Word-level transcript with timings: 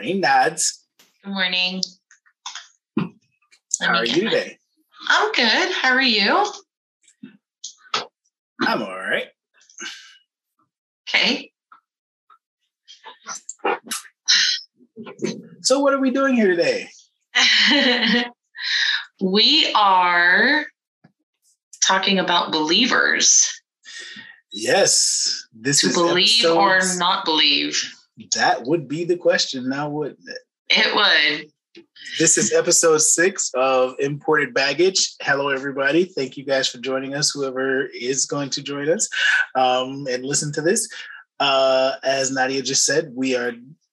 morning, 0.00 0.22
Nads. 0.22 0.78
Good 1.22 1.30
morning. 1.30 1.82
How 3.82 3.96
are 3.96 4.06
you 4.06 4.30
today? 4.30 4.56
I'm 5.10 5.30
good. 5.32 5.72
How 5.72 5.90
are 5.90 6.00
you? 6.00 6.46
I'm 8.62 8.82
all 8.82 8.96
right. 8.96 9.26
Okay. 11.06 11.52
So, 15.60 15.80
what 15.80 15.92
are 15.92 16.00
we 16.00 16.10
doing 16.12 16.34
here 16.34 16.48
today? 16.48 16.88
we 19.20 19.70
are 19.74 20.64
talking 21.84 22.18
about 22.18 22.52
believers. 22.52 23.52
Yes, 24.50 25.46
this 25.52 25.82
to 25.82 25.88
is 25.88 25.94
believe 25.94 26.46
or 26.46 26.80
not 26.96 27.26
believe. 27.26 27.78
That 28.34 28.64
would 28.64 28.88
be 28.88 29.04
the 29.04 29.16
question 29.16 29.68
now, 29.68 29.88
wouldn't 29.88 30.18
it? 30.26 30.38
It 30.68 30.94
would. 30.94 31.84
This 32.18 32.36
is 32.36 32.52
episode 32.52 33.00
six 33.00 33.50
of 33.54 33.94
Imported 33.98 34.52
Baggage. 34.52 35.14
Hello, 35.22 35.48
everybody. 35.48 36.04
Thank 36.04 36.36
you 36.36 36.44
guys 36.44 36.68
for 36.68 36.78
joining 36.78 37.14
us, 37.14 37.30
whoever 37.30 37.86
is 37.86 38.26
going 38.26 38.50
to 38.50 38.62
join 38.62 38.88
us 38.88 39.08
um, 39.54 40.06
and 40.10 40.24
listen 40.24 40.52
to 40.54 40.60
this. 40.60 40.88
Uh, 41.38 41.92
as 42.02 42.30
Nadia 42.32 42.62
just 42.62 42.84
said, 42.84 43.12
we 43.14 43.36
are 43.36 43.52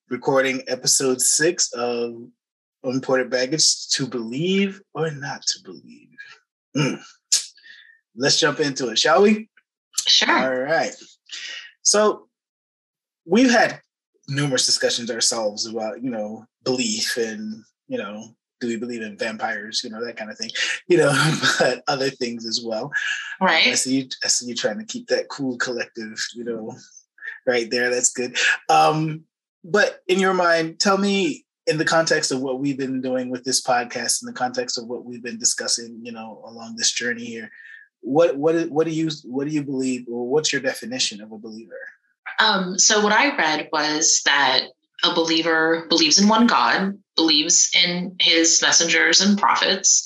recording 0.10 0.64
episode 0.68 1.22
six 1.22 1.72
of 1.74 2.16
Imported 2.84 3.30
Baggage 3.30 3.88
to 3.90 4.08
believe 4.08 4.82
or 4.94 5.12
not 5.12 5.44
to 5.44 5.60
believe. 5.64 6.10
Mm. 6.76 7.00
Let's 8.16 8.40
jump 8.40 8.60
into 8.60 8.90
it, 8.90 8.98
shall 8.98 9.22
we? 9.22 9.50
Sure. 10.08 10.32
All 10.32 10.62
right. 10.64 10.94
So 11.84 12.28
we've 13.26 13.52
had 13.52 13.82
numerous 14.28 14.66
discussions 14.66 15.10
ourselves 15.10 15.66
about, 15.66 16.04
you 16.04 16.10
know, 16.10 16.46
belief 16.64 17.18
and, 17.18 17.64
you 17.88 17.98
know, 17.98 18.36
do 18.60 18.68
we 18.68 18.76
believe 18.76 19.02
in 19.02 19.18
vampires, 19.18 19.82
you 19.84 19.90
know, 19.90 20.04
that 20.04 20.18
kind 20.18 20.32
of 20.32 20.38
thing, 20.38 20.50
you 20.88 20.98
know, 20.98 21.12
but 21.60 21.84
other 21.88 22.10
things 22.10 22.46
as 22.46 22.62
well. 22.64 22.92
right 23.42 23.68
I 23.68 23.74
see 23.76 24.02
you 24.02 24.10
I 24.24 24.28
see 24.28 24.48
you 24.48 24.56
trying 24.56 24.80
to 24.80 24.86
keep 24.86 25.08
that 25.08 25.30
cool 25.30 25.58
collective, 25.58 26.18
you 26.36 26.44
know, 26.44 26.76
right 27.46 27.70
there. 27.70 27.90
That's 27.90 28.12
good. 28.12 28.38
Um, 28.70 29.24
but 29.64 30.02
in 30.08 30.20
your 30.20 30.34
mind, 30.34 30.80
tell 30.80 30.98
me 30.98 31.46
in 31.68 31.78
the 31.78 31.86
context 31.86 32.32
of 32.32 32.42
what 32.42 32.60
we've 32.60 32.78
been 32.78 33.02
doing 33.02 33.30
with 33.30 33.44
this 33.44 33.62
podcast, 33.62 34.24
in 34.24 34.28
the 34.28 34.34
context 34.34 34.78
of 34.78 34.88
what 34.88 35.04
we've 35.04 35.24
been 35.24 35.38
discussing, 35.38 36.00
you 36.02 36.14
know, 36.14 36.42
along 36.46 36.76
this 36.76 36.92
journey 36.92 37.26
here, 37.26 37.52
what 38.02 38.38
what 38.38 38.70
what 38.70 38.86
do 38.86 38.94
you 38.94 39.10
what 39.26 39.48
do 39.48 39.54
you 39.54 39.64
believe 39.64 40.06
or 40.10 40.28
what's 40.28 40.52
your 40.52 40.62
definition 40.62 41.22
of 41.22 41.32
a 41.32 41.38
believer? 41.38 41.80
Um, 42.40 42.78
so 42.78 43.02
what 43.02 43.14
I 43.14 43.36
read 43.36 43.70
was 43.72 44.22
that 44.26 44.68
a 45.04 45.14
believer 45.14 45.86
believes 45.90 46.20
in 46.20 46.28
one 46.28 46.48
God, 46.48 46.98
believes 47.16 47.70
in 47.76 48.16
his 48.20 48.62
messengers 48.62 49.22
and 49.22 49.38
prophets, 49.38 50.06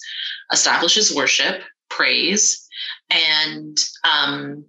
establishes 0.52 1.16
worship, 1.16 1.62
praise, 1.90 2.68
and 3.10 3.78
um, 4.10 4.66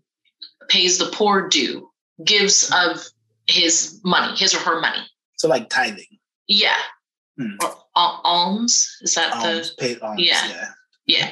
pays 0.68 0.98
the 0.98 1.10
poor 1.12 1.48
due, 1.48 1.88
gives 2.24 2.72
of 2.72 3.05
his 3.46 4.00
money, 4.05 4.36
his 4.36 4.55
or 4.55 4.58
her 4.58 4.80
money. 4.80 5.02
So 5.36 5.48
like 5.48 5.68
tithing, 5.68 6.18
Yeah. 6.46 6.77
Hmm. 7.38 7.56
Or 7.62 7.74
al- 7.96 8.20
alms. 8.24 8.98
Is 9.02 9.14
that 9.14 9.33
alms, 9.33 9.74
paid 9.78 10.00
alms, 10.00 10.20
yeah. 10.20 10.46
yeah. 10.46 10.68
yeah? 11.06 11.30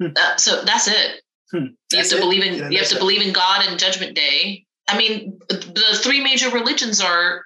Hmm. 0.00 0.12
Uh, 0.16 0.36
so 0.36 0.64
that's 0.64 0.88
it. 0.88 1.20
Hmm. 1.52 1.66
You 1.92 1.98
have 1.98 2.08
to 2.08 2.16
it? 2.16 2.20
believe 2.20 2.42
in 2.42 2.72
you 2.72 2.78
have 2.78 2.88
to 2.88 2.98
believe 2.98 3.22
in 3.22 3.32
God 3.32 3.64
and 3.66 3.78
Judgment 3.78 4.16
Day. 4.16 4.63
I 4.88 4.98
mean, 4.98 5.38
the 5.48 5.98
three 6.02 6.22
major 6.22 6.50
religions 6.50 7.00
are 7.00 7.44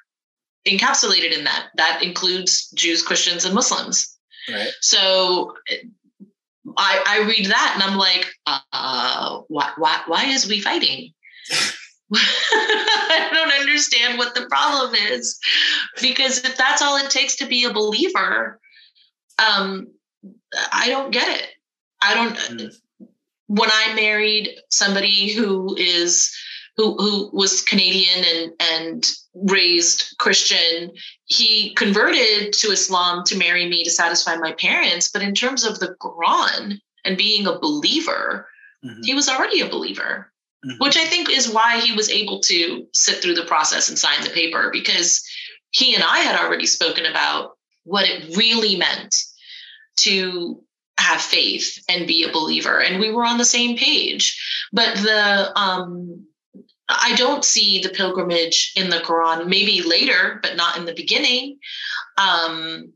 encapsulated 0.66 1.36
in 1.36 1.44
that. 1.44 1.68
That 1.76 2.02
includes 2.02 2.70
Jews, 2.70 3.02
Christians, 3.02 3.44
and 3.44 3.54
Muslims. 3.54 4.16
Right. 4.50 4.70
So 4.80 5.54
I 6.76 7.02
I 7.06 7.26
read 7.28 7.46
that 7.46 7.72
and 7.74 7.82
I'm 7.82 7.98
like, 7.98 8.26
uh, 8.46 9.40
why 9.48 9.72
why 9.76 10.02
why 10.06 10.24
is 10.24 10.48
we 10.48 10.60
fighting? 10.60 11.12
I 12.14 13.28
don't 13.32 13.60
understand 13.60 14.18
what 14.18 14.34
the 14.34 14.46
problem 14.46 14.94
is 14.94 15.38
because 16.00 16.38
if 16.38 16.56
that's 16.56 16.80
all 16.80 16.96
it 16.96 17.10
takes 17.10 17.36
to 17.36 17.46
be 17.46 17.64
a 17.64 17.72
believer, 17.72 18.58
um, 19.38 19.88
I 20.72 20.88
don't 20.88 21.12
get 21.12 21.28
it. 21.28 21.48
I 22.00 22.14
don't. 22.14 22.36
Mm. 22.36 22.74
When 23.46 23.70
I 23.72 23.94
married 23.94 24.50
somebody 24.70 25.32
who 25.32 25.74
is 25.76 26.34
who 26.78 26.94
who 26.96 27.28
was 27.32 27.60
Canadian 27.62 28.24
and 28.24 28.52
and 28.60 29.10
raised 29.34 30.14
Christian, 30.18 30.92
he 31.26 31.74
converted 31.74 32.52
to 32.54 32.68
Islam 32.68 33.24
to 33.26 33.36
marry 33.36 33.68
me 33.68 33.84
to 33.84 33.90
satisfy 33.90 34.36
my 34.36 34.52
parents. 34.52 35.10
But 35.10 35.22
in 35.22 35.34
terms 35.34 35.64
of 35.64 35.80
the 35.80 35.94
Quran 36.00 36.78
and 37.04 37.16
being 37.18 37.46
a 37.46 37.58
believer, 37.58 38.48
Mhm. 38.84 39.04
he 39.04 39.14
was 39.14 39.28
already 39.28 39.60
a 39.60 39.68
believer 39.68 40.32
Mhm. 40.64 40.78
which 40.78 40.96
I 40.96 41.04
think 41.04 41.28
is 41.30 41.48
why 41.48 41.80
he 41.80 41.92
was 41.92 42.08
able 42.10 42.40
to 42.42 42.86
sit 42.94 43.20
through 43.20 43.34
the 43.34 43.44
process 43.44 43.88
and 43.88 43.98
sign 43.98 44.22
the 44.22 44.30
paper 44.30 44.70
because 44.72 45.22
he 45.70 45.94
and 45.94 46.02
I 46.02 46.20
had 46.20 46.40
already 46.40 46.66
spoken 46.66 47.06
about 47.06 47.58
what 47.84 48.08
it 48.08 48.36
really 48.36 48.76
meant 48.76 49.14
to 50.00 50.62
have 50.98 51.20
faith 51.20 51.78
and 51.88 52.06
be 52.06 52.24
a 52.24 52.32
believer 52.32 52.80
and 52.80 53.00
we 53.00 53.10
were 53.10 53.24
on 53.24 53.38
the 53.38 53.44
same 53.44 53.76
page 53.76 54.36
but 54.72 54.96
the 54.96 55.56
um 55.56 56.26
I 56.88 57.14
don't 57.16 57.44
see 57.44 57.80
the 57.80 57.90
pilgrimage 57.90 58.72
in 58.76 58.90
the 58.90 58.98
Quran 58.98 59.46
maybe 59.48 59.82
later 59.82 60.38
but 60.42 60.56
not 60.56 60.76
in 60.76 60.84
the 60.84 60.94
beginning 60.94 61.58
um 62.16 62.92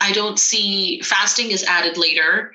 I 0.00 0.12
don't 0.12 0.38
see 0.38 1.00
fasting 1.02 1.50
is 1.50 1.64
added 1.64 1.98
later 1.98 2.52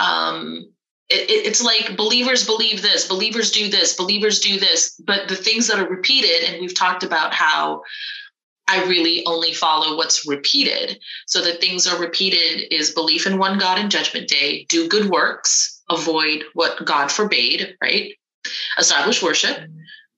um 0.00 0.72
it, 1.08 1.30
it- 1.30 1.46
it's 1.46 1.62
like 1.62 1.96
believers 1.96 2.44
believe 2.44 2.82
this, 2.82 3.06
believers 3.06 3.50
do 3.52 3.68
this, 3.68 3.94
believers 3.94 4.40
do 4.40 4.58
this, 4.58 5.00
but 5.06 5.28
the 5.28 5.36
things 5.36 5.68
that 5.68 5.78
are 5.78 5.88
repeated, 5.88 6.42
and 6.44 6.60
we've 6.60 6.74
talked 6.74 7.04
about 7.04 7.32
how 7.32 7.82
I 8.68 8.82
really 8.84 9.24
only 9.26 9.52
follow 9.52 9.96
what's 9.96 10.26
repeated. 10.26 10.98
So 11.26 11.40
the 11.40 11.54
things 11.54 11.86
are 11.86 11.98
repeated 12.00 12.72
is 12.74 12.90
belief 12.90 13.26
in 13.26 13.38
one 13.38 13.58
God 13.58 13.78
and 13.78 13.90
judgment 13.90 14.28
day, 14.28 14.64
do 14.68 14.88
good 14.88 15.08
works, 15.08 15.80
avoid 15.88 16.44
what 16.54 16.84
God 16.84 17.12
forbade, 17.12 17.76
right? 17.80 18.12
Establish 18.78 19.22
worship, 19.22 19.58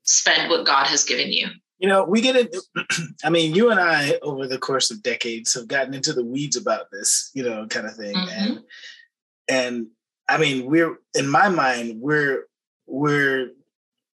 spend 0.02 0.50
what 0.50 0.66
God 0.66 0.86
has 0.86 1.04
given 1.04 1.32
you. 1.32 1.48
You 1.78 1.88
know, 1.88 2.04
we 2.04 2.20
get 2.20 2.36
it. 2.36 2.56
I 3.24 3.30
mean, 3.30 3.54
you 3.54 3.70
and 3.70 3.78
I, 3.78 4.18
over 4.22 4.46
the 4.46 4.58
course 4.58 4.90
of 4.90 5.02
decades, 5.02 5.54
have 5.54 5.68
gotten 5.68 5.94
into 5.94 6.12
the 6.12 6.24
weeds 6.24 6.56
about 6.56 6.90
this, 6.90 7.30
you 7.34 7.42
know, 7.44 7.66
kind 7.68 7.86
of 7.86 7.94
thing. 7.94 8.16
Mhm. 8.16 8.28
And 8.32 8.60
and 9.48 9.86
I 10.28 10.38
mean, 10.38 10.66
we're 10.66 10.98
in 11.14 11.28
my 11.28 11.48
mind, 11.48 12.00
we're 12.00 12.46
we're 12.86 13.50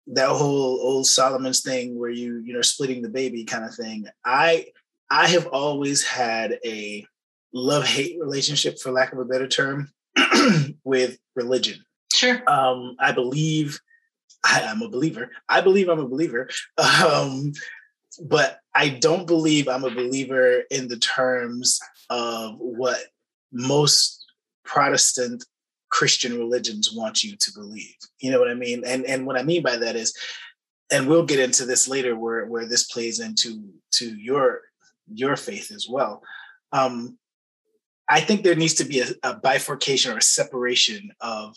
that 0.09 0.29
whole 0.29 0.81
old 0.81 1.07
Solomon's 1.07 1.61
thing 1.61 1.99
where 1.99 2.11
you 2.11 2.43
you 2.45 2.53
know 2.55 2.63
splitting 2.63 3.03
the 3.03 3.09
baby 3.09 3.45
kind 3.45 3.65
of 3.65 3.75
thing. 3.75 4.07
I 4.25 4.67
I 5.11 5.29
have 5.29 5.47
always 5.49 6.05
had 6.05 6.59
a 6.65 7.05
love 7.53 7.85
hate 7.85 8.19
relationship, 8.21 8.79
for 8.79 8.91
lack 8.93 9.13
of 9.13 9.19
a 9.19 9.25
better 9.25 9.49
term, 9.49 9.93
with 10.85 11.19
religion. 11.35 11.85
Sure. 12.13 12.43
Um, 12.51 12.97
I 13.01 13.13
believe 13.13 13.81
I 14.45 14.61
am 14.61 14.83
a 14.83 14.89
believer. 14.89 15.31
I 15.49 15.61
believe 15.61 15.89
I'm 15.89 16.01
a 16.01 16.09
believer. 16.09 16.49
Um, 16.79 17.53
but 18.23 18.59
I 18.75 18.89
don't 18.89 19.27
believe 19.27 19.69
I'm 19.69 19.85
a 19.85 19.91
believer 19.91 20.63
in 20.71 20.89
the 20.89 20.99
terms 20.99 21.81
of 22.09 22.57
what 22.59 22.99
most 23.53 24.25
Protestant 24.65 25.45
Christian 25.91 26.39
religions 26.39 26.93
want 26.93 27.23
you 27.23 27.37
to 27.37 27.53
believe. 27.53 27.97
You 28.21 28.31
know 28.31 28.39
what 28.39 28.51
I 28.51 28.55
mean? 28.55 28.85
And 28.87 29.05
and 29.05 29.27
what 29.27 29.39
I 29.39 29.43
mean 29.43 29.63
by 29.63 29.77
that 29.77 29.97
is, 29.97 30.17
and 30.93 31.09
we'll 31.09 31.27
get 31.27 31.41
into 31.41 31.65
this 31.65 31.89
later 31.89 32.17
where 32.17 32.47
where 32.47 32.67
this 32.67 32.85
plays 32.85 33.21
into 33.21 33.65
to 33.93 34.17
your 34.17 34.63
your 35.13 35.37
faith 35.37 35.73
as 35.73 35.89
well. 35.89 36.23
Um, 36.73 37.19
I 38.09 38.21
think 38.21 38.43
there 38.43 38.55
needs 38.55 38.75
to 38.75 38.85
be 38.85 39.01
a, 39.01 39.07
a 39.23 39.35
bifurcation 39.35 40.13
or 40.13 40.19
a 40.19 40.23
separation 40.23 41.11
of 41.21 41.57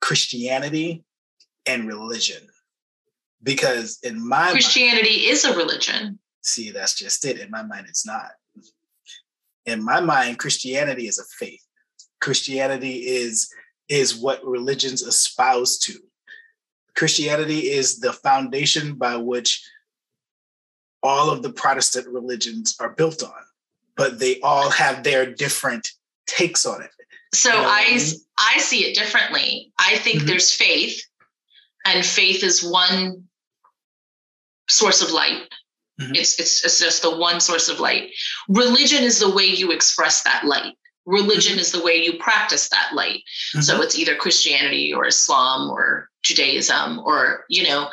Christianity 0.00 1.04
and 1.66 1.86
religion. 1.86 2.46
Because 3.42 3.98
in 4.02 4.26
my 4.26 4.38
mind, 4.44 4.52
Christianity 4.52 5.28
is 5.28 5.44
a 5.44 5.56
religion. 5.56 6.18
see, 6.42 6.70
that's 6.70 6.94
just 6.94 7.24
it. 7.24 7.38
In 7.38 7.50
my 7.50 7.62
mind, 7.62 7.86
it's 7.88 8.06
not. 8.06 8.30
In 9.66 9.82
my 9.82 10.00
mind, 10.00 10.38
Christianity 10.38 11.08
is 11.08 11.18
a 11.18 11.24
faith. 11.38 11.62
Christianity 12.20 13.06
is 13.06 13.50
is 13.88 14.14
what 14.16 14.44
religions 14.46 15.02
espouse 15.02 15.76
to. 15.78 15.94
Christianity 16.96 17.70
is 17.70 17.98
the 17.98 18.12
foundation 18.14 18.94
by 18.94 19.16
which 19.16 19.62
all 21.02 21.30
of 21.30 21.42
the 21.42 21.52
Protestant 21.52 22.06
religions 22.08 22.76
are 22.80 22.90
built 22.90 23.22
on, 23.22 23.42
but 23.94 24.18
they 24.18 24.40
all 24.40 24.70
have 24.70 25.02
their 25.02 25.26
different 25.34 25.86
takes 26.26 26.64
on 26.64 26.80
it. 26.82 26.90
So 27.34 27.50
You 27.50 27.56
know 27.60 27.68
I 27.68 27.84
I 27.88 27.94
mean? 27.96 28.14
I 28.38 28.58
see 28.58 28.86
it 28.86 28.94
differently. 28.96 29.72
I 29.78 29.98
think 29.98 30.22
Mhm. 30.22 30.26
there's 30.28 30.50
faith, 30.52 31.02
and 31.84 32.04
faith 32.04 32.42
is 32.42 32.62
one 32.62 33.24
source 34.68 35.02
of 35.02 35.10
light. 35.10 35.42
Mm-hmm. 36.00 36.14
It's, 36.16 36.40
it's 36.40 36.64
it's 36.64 36.80
just 36.80 37.02
the 37.02 37.16
one 37.16 37.40
source 37.40 37.68
of 37.68 37.78
light. 37.78 38.10
Religion 38.48 39.04
is 39.04 39.20
the 39.20 39.32
way 39.32 39.44
you 39.44 39.70
express 39.70 40.22
that 40.24 40.44
light. 40.44 40.74
Religion 41.06 41.52
mm-hmm. 41.52 41.60
is 41.60 41.70
the 41.72 41.82
way 41.82 42.02
you 42.02 42.18
practice 42.18 42.68
that 42.70 42.90
light. 42.94 43.22
Mm-hmm. 43.54 43.60
So 43.60 43.80
it's 43.80 43.96
either 43.96 44.16
Christianity 44.16 44.92
or 44.92 45.06
Islam 45.06 45.70
or 45.70 46.08
Judaism 46.22 46.98
or 47.00 47.44
you 47.48 47.62
know, 47.64 47.90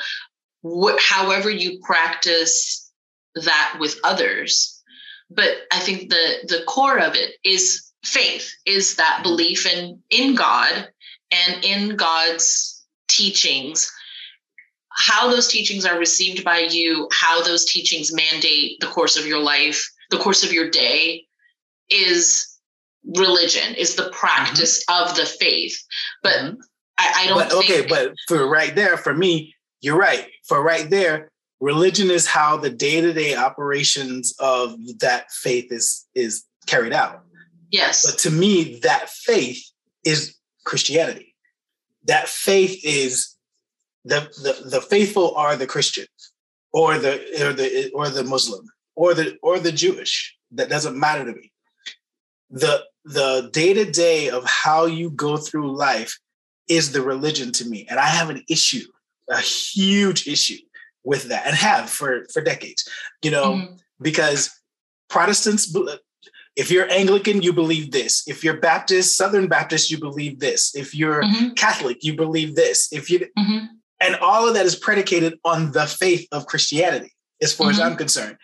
wh- 0.63 0.99
however 0.99 1.49
you 1.49 1.79
practice 1.83 2.91
that 3.35 3.77
with 3.79 3.99
others. 4.03 4.81
But 5.29 5.51
I 5.71 5.79
think 5.79 6.09
the 6.09 6.47
the 6.47 6.63
core 6.67 6.97
of 6.97 7.15
it 7.15 7.35
is 7.43 7.91
faith, 8.03 8.51
is 8.65 8.95
that 8.95 9.15
mm-hmm. 9.17 9.23
belief 9.23 9.67
in 9.67 10.01
in 10.09 10.33
God 10.33 10.89
and 11.31 11.63
in 11.63 11.95
God's 11.97 12.70
teachings 13.11 13.91
how 14.93 15.29
those 15.29 15.47
teachings 15.47 15.85
are 15.85 15.97
received 15.97 16.43
by 16.43 16.59
you, 16.59 17.07
how 17.11 17.41
those 17.43 17.65
teachings 17.65 18.13
mandate 18.13 18.79
the 18.79 18.87
course 18.87 19.17
of 19.17 19.25
your 19.25 19.39
life, 19.39 19.83
the 20.09 20.17
course 20.17 20.43
of 20.43 20.51
your 20.51 20.69
day 20.69 21.25
is 21.89 22.47
religion, 23.15 23.73
is 23.75 23.95
the 23.95 24.09
practice 24.11 24.83
mm-hmm. 24.85 25.09
of 25.09 25.15
the 25.15 25.25
faith. 25.25 25.77
But 26.21 26.33
mm-hmm. 26.33 26.55
I, 26.97 27.13
I, 27.15 27.27
don't 27.27 27.37
but, 27.37 27.53
Okay, 27.53 27.85
but 27.87 28.13
for 28.27 28.47
right 28.47 28.75
there, 28.75 28.97
for 28.97 29.13
me, 29.13 29.55
you're 29.79 29.97
right. 29.97 30.27
For 30.45 30.61
right 30.61 30.89
there, 30.89 31.31
religion 31.59 32.11
is 32.11 32.27
how 32.27 32.57
the 32.57 32.69
day-to-day 32.69 33.35
operations 33.35 34.35
of 34.39 34.75
that 34.99 35.31
faith 35.31 35.71
is 35.71 36.05
is 36.13 36.43
carried 36.67 36.93
out. 36.93 37.23
Yes. 37.71 38.05
But 38.05 38.19
to 38.19 38.29
me, 38.29 38.79
that 38.81 39.09
faith 39.09 39.63
is 40.03 40.35
Christianity. 40.65 41.30
That 42.05 42.27
faith 42.27 42.79
is 42.83 43.35
the, 44.03 44.21
the, 44.43 44.69
the 44.69 44.81
faithful 44.81 45.35
are 45.35 45.55
the 45.55 45.67
Christian 45.67 46.05
or 46.73 46.97
the 46.97 47.15
or 47.45 47.53
the 47.53 47.91
or 47.93 48.09
the 48.09 48.23
Muslim 48.23 48.65
or 48.95 49.13
the 49.13 49.37
or 49.43 49.59
the 49.59 49.71
Jewish. 49.71 50.35
That 50.51 50.69
doesn't 50.69 50.99
matter 50.99 51.25
to 51.25 51.33
me. 51.33 51.51
The 52.49 52.83
the 53.05 53.49
day-to-day 53.53 54.29
of 54.29 54.45
how 54.45 54.85
you 54.85 55.11
go 55.11 55.37
through 55.37 55.75
life 55.75 56.19
is 56.67 56.91
the 56.91 57.01
religion 57.01 57.51
to 57.53 57.65
me. 57.65 57.87
And 57.89 57.99
I 57.99 58.05
have 58.05 58.29
an 58.29 58.43
issue, 58.49 58.85
a 59.29 59.39
huge 59.39 60.27
issue 60.27 60.59
with 61.03 61.23
that, 61.25 61.45
and 61.45 61.55
have 61.55 61.89
for 61.89 62.25
for 62.33 62.41
decades, 62.41 62.87
you 63.21 63.31
know, 63.31 63.53
mm-hmm. 63.53 63.73
because 64.01 64.51
Protestants 65.09 65.75
if 66.55 66.69
you're 66.69 66.91
Anglican, 66.91 67.41
you 67.41 67.53
believe 67.53 67.91
this. 67.91 68.27
If 68.27 68.43
you're 68.43 68.57
Baptist, 68.57 69.15
Southern 69.15 69.47
Baptist, 69.47 69.89
you 69.89 69.99
believe 69.99 70.39
this. 70.39 70.75
If 70.75 70.93
you're 70.93 71.23
mm-hmm. 71.23 71.53
Catholic, 71.53 72.03
you 72.03 72.15
believe 72.15 72.55
this. 72.55 72.91
If 72.91 73.09
you 73.09 73.19
mm-hmm. 73.19 73.65
And 74.01 74.15
all 74.15 74.47
of 74.47 74.55
that 74.55 74.65
is 74.65 74.75
predicated 74.75 75.37
on 75.45 75.71
the 75.71 75.85
faith 75.85 76.27
of 76.31 76.47
Christianity, 76.47 77.13
as 77.41 77.53
far 77.53 77.67
mm-hmm. 77.67 77.73
as 77.73 77.79
I'm 77.79 77.95
concerned. 77.95 78.35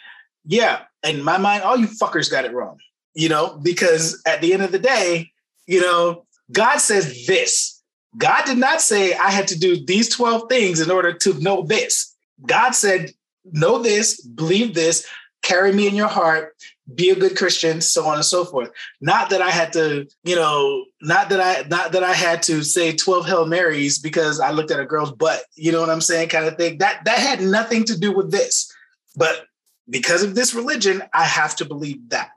Yeah. 0.45 0.81
In 1.03 1.23
my 1.23 1.37
mind, 1.37 1.63
all 1.63 1.77
you 1.77 1.87
fuckers 1.87 2.29
got 2.29 2.45
it 2.45 2.53
wrong, 2.53 2.77
you 3.15 3.27
know, 3.27 3.59
because 3.63 4.21
at 4.25 4.41
the 4.41 4.53
end 4.53 4.61
of 4.61 4.71
the 4.71 4.79
day, 4.79 5.31
you 5.65 5.81
know, 5.81 6.25
God 6.51 6.77
says 6.77 7.25
this. 7.25 7.81
God 8.17 8.45
did 8.45 8.57
not 8.57 8.81
say 8.81 9.13
I 9.13 9.31
had 9.31 9.47
to 9.49 9.59
do 9.59 9.83
these 9.85 10.09
12 10.15 10.47
things 10.47 10.79
in 10.79 10.89
order 10.91 11.13
to 11.13 11.33
know 11.39 11.63
this. 11.63 12.15
God 12.45 12.71
said, 12.71 13.11
know 13.51 13.81
this, 13.81 14.21
believe 14.21 14.73
this, 14.73 15.05
carry 15.41 15.73
me 15.73 15.87
in 15.87 15.95
your 15.95 16.07
heart, 16.07 16.55
be 16.95 17.09
a 17.09 17.15
good 17.15 17.35
Christian, 17.35 17.81
so 17.81 18.05
on 18.05 18.15
and 18.15 18.25
so 18.25 18.45
forth. 18.45 18.69
Not 19.01 19.29
that 19.29 19.41
I 19.41 19.49
had 19.49 19.73
to, 19.73 20.07
you 20.23 20.35
know, 20.35 20.85
not 21.01 21.29
that 21.29 21.41
I 21.41 21.67
not 21.67 21.91
that 21.91 22.03
I 22.03 22.13
had 22.13 22.41
to 22.43 22.63
say 22.63 22.95
12 22.95 23.25
Hail 23.25 23.45
Marys 23.45 23.99
because 23.99 24.39
I 24.39 24.51
looked 24.51 24.71
at 24.71 24.79
a 24.79 24.85
girl's 24.85 25.11
butt, 25.11 25.43
you 25.55 25.71
know 25.71 25.81
what 25.81 25.89
I'm 25.89 26.01
saying, 26.01 26.29
kind 26.29 26.45
of 26.45 26.55
thing. 26.57 26.77
That 26.77 27.03
that 27.05 27.19
had 27.19 27.41
nothing 27.41 27.83
to 27.85 27.99
do 27.99 28.11
with 28.11 28.31
this. 28.31 28.71
But 29.15 29.45
because 29.89 30.23
of 30.23 30.35
this 30.35 30.53
religion, 30.53 31.03
I 31.13 31.25
have 31.25 31.55
to 31.57 31.65
believe 31.65 32.09
that. 32.09 32.29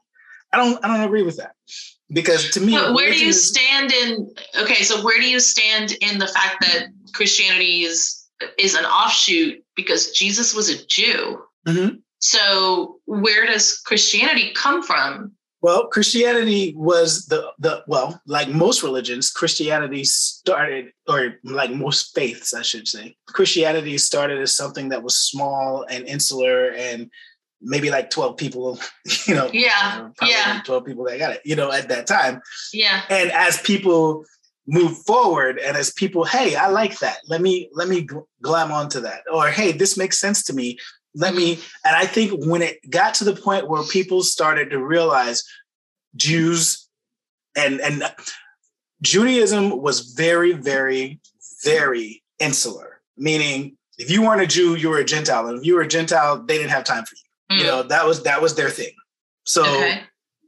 I 0.52 0.56
don't 0.56 0.84
I 0.84 0.88
don't 0.88 1.06
agree 1.06 1.22
with 1.22 1.36
that. 1.36 1.54
Because 2.12 2.50
to 2.50 2.60
me, 2.60 2.72
but 2.72 2.94
where 2.94 3.12
do 3.12 3.18
you 3.20 3.28
is, 3.28 3.48
stand 3.48 3.92
in 3.92 4.34
okay, 4.60 4.82
so 4.82 5.04
where 5.04 5.20
do 5.20 5.30
you 5.30 5.38
stand 5.38 5.92
in 6.00 6.18
the 6.18 6.26
fact 6.26 6.56
that 6.62 6.88
Christianity 7.12 7.82
is 7.82 8.26
is 8.58 8.74
an 8.74 8.84
offshoot 8.84 9.62
because 9.76 10.10
Jesus 10.10 10.52
was 10.52 10.70
a 10.70 10.84
Jew? 10.86 11.40
Mm-hmm. 11.68 11.96
So 12.20 13.00
where 13.06 13.46
does 13.46 13.78
Christianity 13.78 14.52
come 14.54 14.82
from? 14.82 15.32
Well, 15.62 15.88
Christianity 15.88 16.74
was 16.76 17.26
the 17.26 17.52
the 17.58 17.84
well, 17.86 18.20
like 18.26 18.48
most 18.48 18.82
religions, 18.82 19.30
Christianity 19.30 20.04
started, 20.04 20.92
or 21.06 21.34
like 21.44 21.70
most 21.70 22.14
faiths, 22.14 22.54
I 22.54 22.62
should 22.62 22.88
say, 22.88 23.16
Christianity 23.26 23.98
started 23.98 24.40
as 24.40 24.56
something 24.56 24.88
that 24.88 25.02
was 25.02 25.16
small 25.16 25.84
and 25.90 26.06
insular 26.06 26.70
and 26.70 27.10
maybe 27.60 27.90
like 27.90 28.08
12 28.08 28.38
people, 28.38 28.78
you 29.26 29.34
know, 29.34 29.50
yeah, 29.52 30.08
uh, 30.22 30.26
yeah, 30.26 30.62
12 30.64 30.84
people 30.86 31.04
that 31.04 31.18
got 31.18 31.32
it, 31.32 31.42
you 31.44 31.56
know, 31.56 31.70
at 31.70 31.88
that 31.88 32.06
time. 32.06 32.40
Yeah. 32.72 33.02
And 33.10 33.30
as 33.32 33.60
people 33.60 34.24
move 34.66 34.96
forward 35.04 35.58
and 35.58 35.76
as 35.76 35.92
people, 35.92 36.24
hey, 36.24 36.54
I 36.56 36.68
like 36.68 36.98
that. 37.00 37.18
Let 37.28 37.42
me 37.42 37.68
let 37.74 37.88
me 37.88 38.08
glam 38.40 38.72
onto 38.72 39.00
that. 39.00 39.22
Or 39.30 39.48
hey, 39.48 39.72
this 39.72 39.98
makes 39.98 40.18
sense 40.18 40.42
to 40.44 40.54
me 40.54 40.78
let 41.14 41.34
me 41.34 41.58
and 41.84 41.96
i 41.96 42.04
think 42.04 42.32
when 42.46 42.62
it 42.62 42.78
got 42.90 43.14
to 43.14 43.24
the 43.24 43.34
point 43.34 43.68
where 43.68 43.82
people 43.84 44.22
started 44.22 44.70
to 44.70 44.84
realize 44.84 45.44
jews 46.16 46.88
and 47.56 47.80
and 47.80 48.02
judaism 49.02 49.80
was 49.80 50.12
very 50.12 50.52
very 50.52 51.20
very 51.64 52.22
insular 52.38 53.00
meaning 53.16 53.76
if 53.98 54.10
you 54.10 54.22
weren't 54.22 54.42
a 54.42 54.46
jew 54.46 54.76
you 54.76 54.88
were 54.88 54.98
a 54.98 55.04
gentile 55.04 55.46
and 55.46 55.58
if 55.58 55.64
you 55.64 55.74
were 55.74 55.82
a 55.82 55.88
gentile 55.88 56.42
they 56.42 56.56
didn't 56.56 56.70
have 56.70 56.84
time 56.84 57.04
for 57.04 57.16
you 57.16 57.56
mm. 57.56 57.60
you 57.60 57.66
know 57.66 57.82
that 57.82 58.06
was 58.06 58.22
that 58.22 58.40
was 58.40 58.54
their 58.54 58.70
thing 58.70 58.92
so 59.44 59.62
okay. 59.62 60.02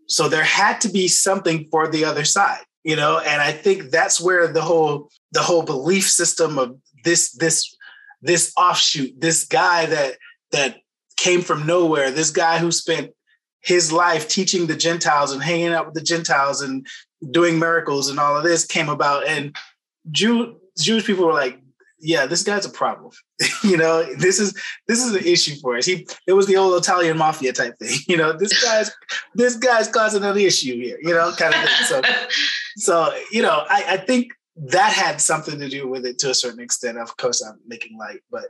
so 0.08 0.28
there 0.28 0.44
had 0.44 0.80
to 0.80 0.88
be 0.88 1.08
something 1.08 1.66
for 1.70 1.88
the 1.88 2.04
other 2.04 2.24
side 2.24 2.62
you 2.84 2.96
know 2.96 3.18
and 3.18 3.42
i 3.42 3.52
think 3.52 3.90
that's 3.90 4.20
where 4.20 4.46
the 4.48 4.62
whole 4.62 5.08
the 5.32 5.42
whole 5.42 5.62
belief 5.62 6.08
system 6.08 6.58
of 6.58 6.76
this 7.04 7.32
this 7.32 7.74
this 8.22 8.52
offshoot 8.56 9.20
this 9.20 9.44
guy 9.44 9.86
that 9.86 10.16
that 10.52 10.78
came 11.16 11.42
from 11.42 11.66
nowhere. 11.66 12.10
This 12.10 12.30
guy 12.30 12.58
who 12.58 12.70
spent 12.70 13.10
his 13.60 13.92
life 13.92 14.28
teaching 14.28 14.66
the 14.66 14.76
Gentiles 14.76 15.32
and 15.32 15.42
hanging 15.42 15.72
out 15.72 15.86
with 15.86 15.94
the 15.94 16.02
Gentiles 16.02 16.62
and 16.62 16.86
doing 17.30 17.58
miracles 17.58 18.08
and 18.08 18.18
all 18.18 18.36
of 18.36 18.44
this 18.44 18.64
came 18.64 18.88
about. 18.88 19.26
And 19.26 19.54
Jew, 20.10 20.58
Jewish 20.78 21.06
people 21.06 21.26
were 21.26 21.32
like, 21.32 21.60
yeah, 22.02 22.26
this 22.26 22.42
guy's 22.42 22.66
a 22.66 22.70
problem. 22.70 23.12
you 23.62 23.76
know, 23.76 24.02
this 24.16 24.40
is 24.40 24.52
this 24.88 25.02
is 25.02 25.14
an 25.14 25.24
issue 25.24 25.54
for 25.60 25.76
us. 25.76 25.86
He 25.86 26.06
it 26.26 26.32
was 26.32 26.48
the 26.48 26.56
old 26.56 26.82
Italian 26.82 27.16
mafia 27.16 27.52
type 27.52 27.78
thing. 27.78 27.96
You 28.08 28.16
know, 28.16 28.32
this 28.32 28.62
guy's 28.62 28.90
this 29.34 29.56
guy's 29.56 29.88
causing 29.88 30.24
an 30.24 30.36
issue 30.36 30.74
here, 30.74 30.98
you 31.00 31.14
know, 31.14 31.32
kind 31.38 31.54
of 31.54 31.60
thing. 31.60 31.86
So 31.86 32.02
so, 32.76 33.18
you 33.30 33.42
know, 33.42 33.64
I, 33.70 33.84
I 33.90 33.96
think 33.98 34.32
that 34.56 34.92
had 34.92 35.20
something 35.20 35.58
to 35.60 35.68
do 35.68 35.88
with 35.88 36.04
it 36.04 36.18
to 36.18 36.30
a 36.30 36.34
certain 36.34 36.60
extent. 36.60 36.98
Of 36.98 37.16
course, 37.16 37.40
I'm 37.40 37.60
making 37.66 37.96
light, 37.96 38.20
but 38.30 38.46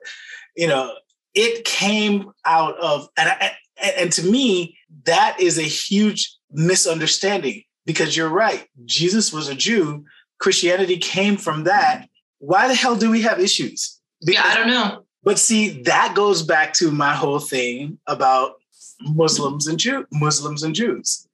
you 0.57 0.67
know, 0.67 0.95
it 1.35 1.65
came 1.65 2.31
out 2.45 2.79
of 2.79 3.09
and 3.17 3.29
I, 3.29 3.53
and 3.97 4.13
to 4.13 4.23
me 4.23 4.77
that 5.05 5.37
is 5.41 5.59
a 5.59 5.63
huge 5.63 6.37
misunderstanding 6.51 7.63
because 7.87 8.17
you're 8.17 8.29
right 8.29 8.69
jesus 8.85 9.33
was 9.33 9.49
a 9.49 9.55
jew 9.55 10.05
christianity 10.39 10.99
came 10.99 11.37
from 11.37 11.65
that 11.65 12.09
why 12.39 12.69
the 12.69 12.75
hell 12.75 12.97
do 12.97 13.11
we 13.11 13.23
have 13.23 13.41
issues 13.41 14.01
because, 14.25 14.43
yeah 14.43 14.51
i 14.51 14.55
don't 14.55 14.69
know 14.69 15.05
but 15.25 15.39
see 15.39 15.83
that 15.83 16.15
goes 16.15 16.43
back 16.43 16.73
to 16.75 16.91
my 16.91 17.15
whole 17.15 17.41
thing 17.41 17.99
about 18.07 18.55
muslims 19.01 19.67
and 19.67 19.79
jew 19.79 20.07
muslims 20.13 20.63
and 20.63 20.75
jews 20.75 21.27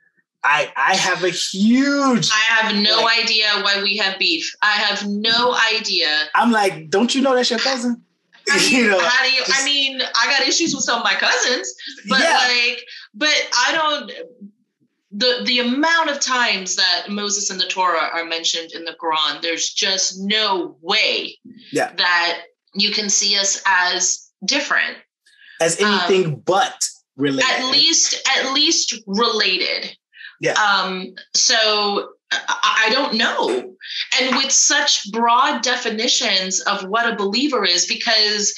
I, 0.45 0.73
I 0.77 0.95
have 0.95 1.25
a 1.25 1.31
huge. 1.31 2.31
I 2.33 2.55
have 2.55 2.77
no 2.77 3.03
like, 3.03 3.25
idea 3.25 3.47
why 3.61 3.83
we 3.83 3.97
have 3.97 4.19
beef. 4.21 4.55
I 4.63 4.73
have 4.73 5.07
no 5.07 5.57
idea. 5.77 6.09
I'm 6.35 6.53
like, 6.53 6.91
don't 6.91 7.13
you 7.13 7.23
know 7.23 7.35
that's 7.35 7.51
your 7.51 7.59
cousin? 7.59 8.03
I 8.51 8.57
mean, 8.71 8.85
you 8.85 8.91
know, 8.91 9.01
how 9.01 9.25
do 9.25 9.33
you, 9.33 9.43
I 9.47 9.65
mean, 9.65 10.01
I 10.01 10.27
got 10.27 10.47
issues 10.47 10.75
with 10.75 10.85
some 10.85 10.99
of 10.99 11.05
my 11.05 11.15
cousins, 11.15 11.75
but 12.09 12.21
yeah. 12.21 12.39
like, 12.49 12.85
but 13.15 13.35
I 13.57 13.73
don't. 13.73 14.13
The 15.11 15.43
the 15.47 15.61
amount 15.61 16.11
of 16.11 16.21
times 16.21 16.77
that 16.77 17.07
Moses 17.09 17.49
and 17.49 17.59
the 17.59 17.67
Torah 17.67 18.11
are 18.13 18.27
mentioned 18.27 18.73
in 18.73 18.85
the 18.85 18.95
Quran, 19.03 19.41
there's 19.41 19.71
just 19.71 20.21
no 20.21 20.77
way 20.83 21.39
yeah. 21.73 21.93
that 21.97 22.43
you 22.75 22.91
can 22.93 23.09
see 23.09 23.39
us 23.39 23.63
as 23.65 24.31
different, 24.45 24.99
as 25.63 25.81
anything 25.81 26.27
um, 26.27 26.43
but 26.45 26.87
related. 27.17 27.51
At 27.51 27.71
least, 27.71 28.29
at 28.37 28.53
least 28.53 29.01
related. 29.07 29.97
Yeah. 30.41 30.53
Um. 30.53 31.15
So 31.35 32.11
I 32.31 32.89
don't 32.93 33.15
know. 33.15 33.75
And 34.21 34.37
with 34.37 34.53
such 34.53 35.11
broad 35.13 35.63
definitions 35.63 36.61
of 36.61 36.85
what 36.85 37.11
a 37.11 37.17
believer 37.17 37.65
is, 37.65 37.87
because 37.87 38.55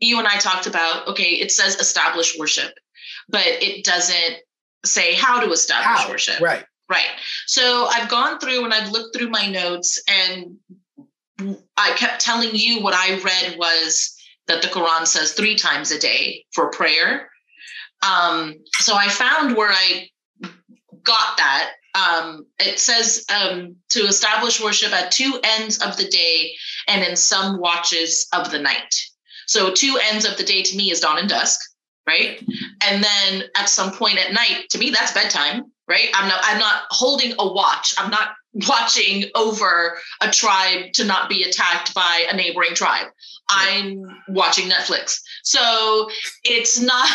you 0.00 0.18
and 0.18 0.28
I 0.28 0.36
talked 0.38 0.66
about, 0.66 1.08
okay, 1.08 1.34
it 1.34 1.50
says 1.50 1.76
establish 1.76 2.38
worship, 2.38 2.72
but 3.28 3.44
it 3.44 3.84
doesn't 3.84 4.36
say 4.84 5.14
how 5.14 5.40
to 5.40 5.50
establish 5.50 6.02
how? 6.02 6.08
worship. 6.08 6.40
Right. 6.40 6.64
Right. 6.88 7.10
So 7.46 7.86
I've 7.86 8.08
gone 8.08 8.38
through 8.38 8.64
and 8.64 8.72
I've 8.72 8.92
looked 8.92 9.16
through 9.16 9.30
my 9.30 9.48
notes 9.48 10.00
and 10.08 10.56
I 11.76 11.92
kept 11.96 12.20
telling 12.20 12.50
you 12.54 12.80
what 12.80 12.94
I 12.94 13.18
read 13.18 13.58
was 13.58 14.16
that 14.46 14.62
the 14.62 14.68
Quran 14.68 15.06
says 15.06 15.32
three 15.32 15.56
times 15.56 15.90
a 15.90 15.98
day 15.98 16.44
for 16.52 16.70
prayer 16.70 17.28
Um, 18.02 18.54
so 18.74 18.94
I 18.94 19.08
found 19.08 19.56
where 19.56 19.70
I 19.70 20.08
got 21.02 21.36
that. 21.38 21.72
Um, 21.96 22.46
it 22.58 22.78
says 22.78 23.24
um, 23.34 23.76
to 23.90 24.00
establish 24.00 24.62
worship 24.62 24.92
at 24.92 25.10
two 25.10 25.40
ends 25.42 25.78
of 25.78 25.96
the 25.96 26.06
day 26.08 26.52
and 26.88 27.02
in 27.02 27.16
some 27.16 27.58
watches 27.58 28.28
of 28.32 28.50
the 28.50 28.58
night. 28.58 28.94
So 29.46 29.72
two 29.72 29.98
ends 30.10 30.26
of 30.26 30.36
the 30.36 30.44
day 30.44 30.62
to 30.62 30.76
me 30.76 30.90
is 30.90 31.00
dawn 31.00 31.18
and 31.18 31.28
dusk, 31.28 31.60
right? 32.06 32.42
And 32.82 33.02
then 33.02 33.44
at 33.56 33.68
some 33.68 33.92
point 33.92 34.18
at 34.18 34.32
night, 34.32 34.66
to 34.70 34.78
me, 34.78 34.90
that's 34.90 35.12
bedtime, 35.12 35.72
right? 35.88 36.08
I'm 36.14 36.28
not 36.28 36.40
I'm 36.42 36.58
not 36.58 36.82
holding 36.90 37.32
a 37.38 37.52
watch. 37.52 37.94
I'm 37.96 38.10
not 38.10 38.30
watching 38.68 39.24
over 39.34 39.98
a 40.20 40.30
tribe 40.30 40.92
to 40.94 41.04
not 41.04 41.28
be 41.28 41.42
attacked 41.42 41.94
by 41.94 42.26
a 42.30 42.36
neighboring 42.36 42.74
tribe. 42.74 43.06
I'm 43.48 44.02
watching 44.28 44.68
Netflix. 44.68 45.20
So 45.44 46.08
it's 46.42 46.80
not 46.80 47.08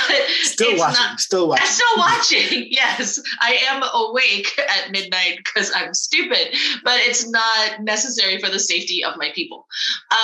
still 0.44 0.72
it's 0.72 0.80
watching, 0.80 1.04
not, 1.04 1.20
still 1.20 1.48
watching. 1.48 1.64
I'm 1.64 1.72
still 1.72 1.98
watching. 1.98 2.68
Yes, 2.72 3.22
I 3.42 3.58
am 3.70 3.84
awake 3.94 4.48
at 4.58 4.92
midnight 4.92 5.38
because 5.38 5.72
I'm 5.76 5.94
stupid, 5.94 6.56
but 6.84 7.00
it's 7.00 7.28
not 7.28 7.82
necessary 7.82 8.40
for 8.40 8.50
the 8.50 8.60
safety 8.60 9.04
of 9.04 9.18
my 9.18 9.32
people. 9.36 9.66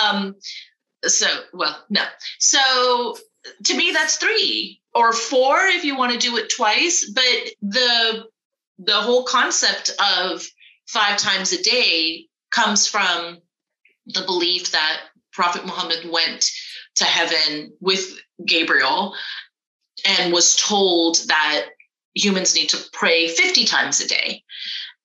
Um, 0.03 0.35
so, 1.03 1.27
well, 1.53 1.83
no. 1.89 2.03
So 2.39 3.17
to 3.65 3.75
me, 3.75 3.91
that's 3.91 4.17
three 4.17 4.81
or 4.93 5.13
four 5.13 5.57
if 5.59 5.83
you 5.83 5.97
want 5.97 6.13
to 6.13 6.19
do 6.19 6.37
it 6.37 6.51
twice. 6.55 7.09
But 7.13 7.23
the 7.61 8.25
the 8.79 8.93
whole 8.93 9.23
concept 9.23 9.91
of 9.99 10.47
five 10.87 11.17
times 11.17 11.51
a 11.51 11.61
day 11.61 12.27
comes 12.51 12.87
from 12.87 13.37
the 14.07 14.23
belief 14.23 14.71
that 14.71 15.01
Prophet 15.33 15.65
Muhammad 15.65 16.09
went 16.09 16.49
to 16.95 17.03
heaven 17.03 17.73
with 17.79 18.17
Gabriel 18.45 19.15
and 20.05 20.33
was 20.33 20.55
told 20.55 21.17
that 21.27 21.67
humans 22.15 22.55
need 22.55 22.69
to 22.69 22.77
pray 22.93 23.27
50 23.27 23.65
times 23.65 24.01
a 24.01 24.07
day. 24.07 24.43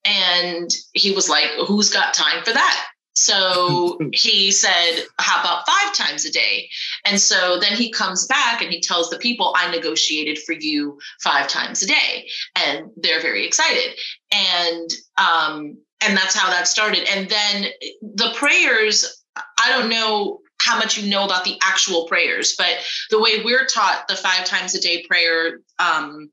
And 0.05 0.71
he 0.95 1.13
was 1.13 1.29
like, 1.29 1.51
Who's 1.67 1.93
got 1.93 2.15
time 2.15 2.43
for 2.45 2.53
that? 2.53 2.87
So 3.15 3.99
he 4.13 4.51
said, 4.51 5.05
How 5.19 5.41
about 5.41 5.67
five 5.67 5.95
times 5.95 6.25
a 6.25 6.33
day? 6.33 6.69
And 7.05 7.21
so 7.21 7.59
then 7.61 7.77
he 7.77 7.91
comes 7.91 8.27
back 8.27 8.63
and 8.63 8.71
he 8.71 8.81
tells 8.81 9.11
the 9.11 9.19
people, 9.19 9.55
I 9.57 9.71
negotiated 9.71 10.39
for 10.39 10.53
you 10.53 10.99
five 11.23 11.49
times 11.49 11.83
a 11.83 11.87
day. 11.87 12.29
And 12.57 12.91
they're 12.97 13.21
very 13.21 13.47
excited. 13.47 13.95
And 14.33 14.91
um, 15.19 15.79
and 16.05 16.17
that's 16.17 16.35
how 16.35 16.51
that 16.51 16.67
started. 16.67 17.09
And 17.09 17.29
then 17.29 17.67
the 18.03 18.33
prayers, 18.35 19.25
I 19.37 19.69
don't 19.69 19.89
know 19.89 20.41
how 20.61 20.79
much 20.79 20.99
you 20.99 21.09
know 21.11 21.25
about 21.25 21.45
the 21.45 21.57
actual 21.63 22.07
prayers, 22.07 22.55
but 22.57 22.79
the 23.11 23.21
way 23.21 23.43
we're 23.45 23.67
taught 23.67 24.07
the 24.09 24.17
five 24.17 24.45
times 24.45 24.75
a 24.75 24.81
day 24.81 25.05
prayer, 25.09 25.61
um, 25.79 26.31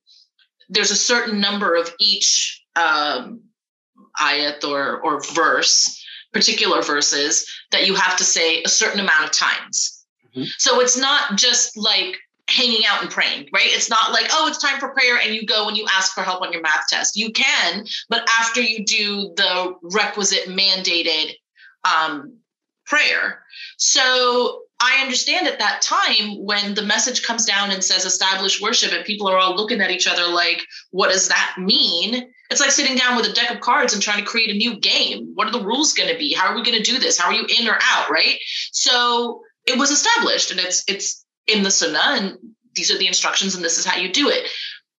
there's 0.69 0.91
a 0.91 0.95
certain 0.95 1.39
number 1.39 1.75
of 1.75 1.91
each 1.99 2.63
um, 2.75 3.41
ayat 4.19 4.63
or 4.63 4.99
or 5.01 5.21
verse 5.33 6.03
particular 6.33 6.81
verses 6.81 7.45
that 7.71 7.87
you 7.87 7.95
have 7.95 8.17
to 8.17 8.23
say 8.23 8.61
a 8.63 8.69
certain 8.69 8.99
amount 8.99 9.25
of 9.25 9.31
times. 9.31 10.05
Mm-hmm. 10.35 10.43
So 10.57 10.79
it's 10.79 10.97
not 10.97 11.37
just 11.37 11.77
like 11.77 12.17
hanging 12.47 12.85
out 12.87 13.01
and 13.01 13.11
praying, 13.11 13.47
right? 13.53 13.67
It's 13.67 13.89
not 13.89 14.11
like, 14.11 14.27
oh, 14.31 14.47
it's 14.47 14.61
time 14.61 14.79
for 14.79 14.89
prayer 14.89 15.19
and 15.23 15.33
you 15.33 15.45
go 15.45 15.67
and 15.67 15.77
you 15.77 15.85
ask 15.91 16.13
for 16.13 16.21
help 16.21 16.41
on 16.41 16.51
your 16.51 16.61
math 16.61 16.87
test. 16.89 17.15
You 17.15 17.31
can, 17.31 17.85
but 18.09 18.27
after 18.39 18.61
you 18.61 18.83
do 18.85 19.33
the 19.35 19.75
requisite 19.83 20.47
mandated 20.47 21.33
um, 21.83 22.37
prayer. 22.85 23.43
So 23.77 24.63
I 24.79 25.01
understand 25.01 25.47
at 25.47 25.59
that 25.59 25.81
time 25.81 26.43
when 26.43 26.73
the 26.73 26.81
message 26.81 27.23
comes 27.23 27.45
down 27.45 27.71
and 27.71 27.83
says 27.83 28.05
establish 28.05 28.61
worship 28.61 28.93
and 28.93 29.05
people 29.05 29.27
are 29.27 29.37
all 29.37 29.55
looking 29.55 29.81
at 29.81 29.91
each 29.91 30.07
other 30.07 30.27
like, 30.27 30.61
what 30.91 31.11
does 31.11 31.27
that 31.27 31.55
mean? 31.57 32.31
It's 32.49 32.61
like 32.61 32.71
sitting 32.71 32.95
down 32.95 33.15
with 33.15 33.27
a 33.27 33.33
deck 33.33 33.51
of 33.51 33.61
cards 33.61 33.93
and 33.93 34.01
trying 34.01 34.19
to 34.19 34.29
create 34.29 34.49
a 34.49 34.57
new 34.57 34.79
game. 34.79 35.31
What 35.35 35.47
are 35.47 35.51
the 35.51 35.63
rules 35.63 35.93
going 35.93 36.11
to 36.11 36.17
be? 36.17 36.33
How 36.33 36.47
are 36.47 36.55
we 36.55 36.63
going 36.63 36.77
to 36.77 36.91
do 36.91 36.97
this? 36.97 37.17
How 37.17 37.27
are 37.27 37.33
you 37.33 37.45
in 37.59 37.67
or 37.67 37.77
out? 37.81 38.09
Right. 38.09 38.39
So 38.71 39.41
it 39.67 39.77
was 39.77 39.91
established 39.91 40.51
and 40.51 40.59
it's 40.59 40.83
it's 40.87 41.25
in 41.47 41.63
the 41.63 41.71
sunnah 41.71 42.17
and 42.17 42.37
these 42.75 42.91
are 42.91 42.97
the 42.97 43.07
instructions 43.07 43.55
and 43.55 43.63
this 43.63 43.77
is 43.77 43.85
how 43.85 43.97
you 43.97 44.11
do 44.11 44.29
it. 44.29 44.49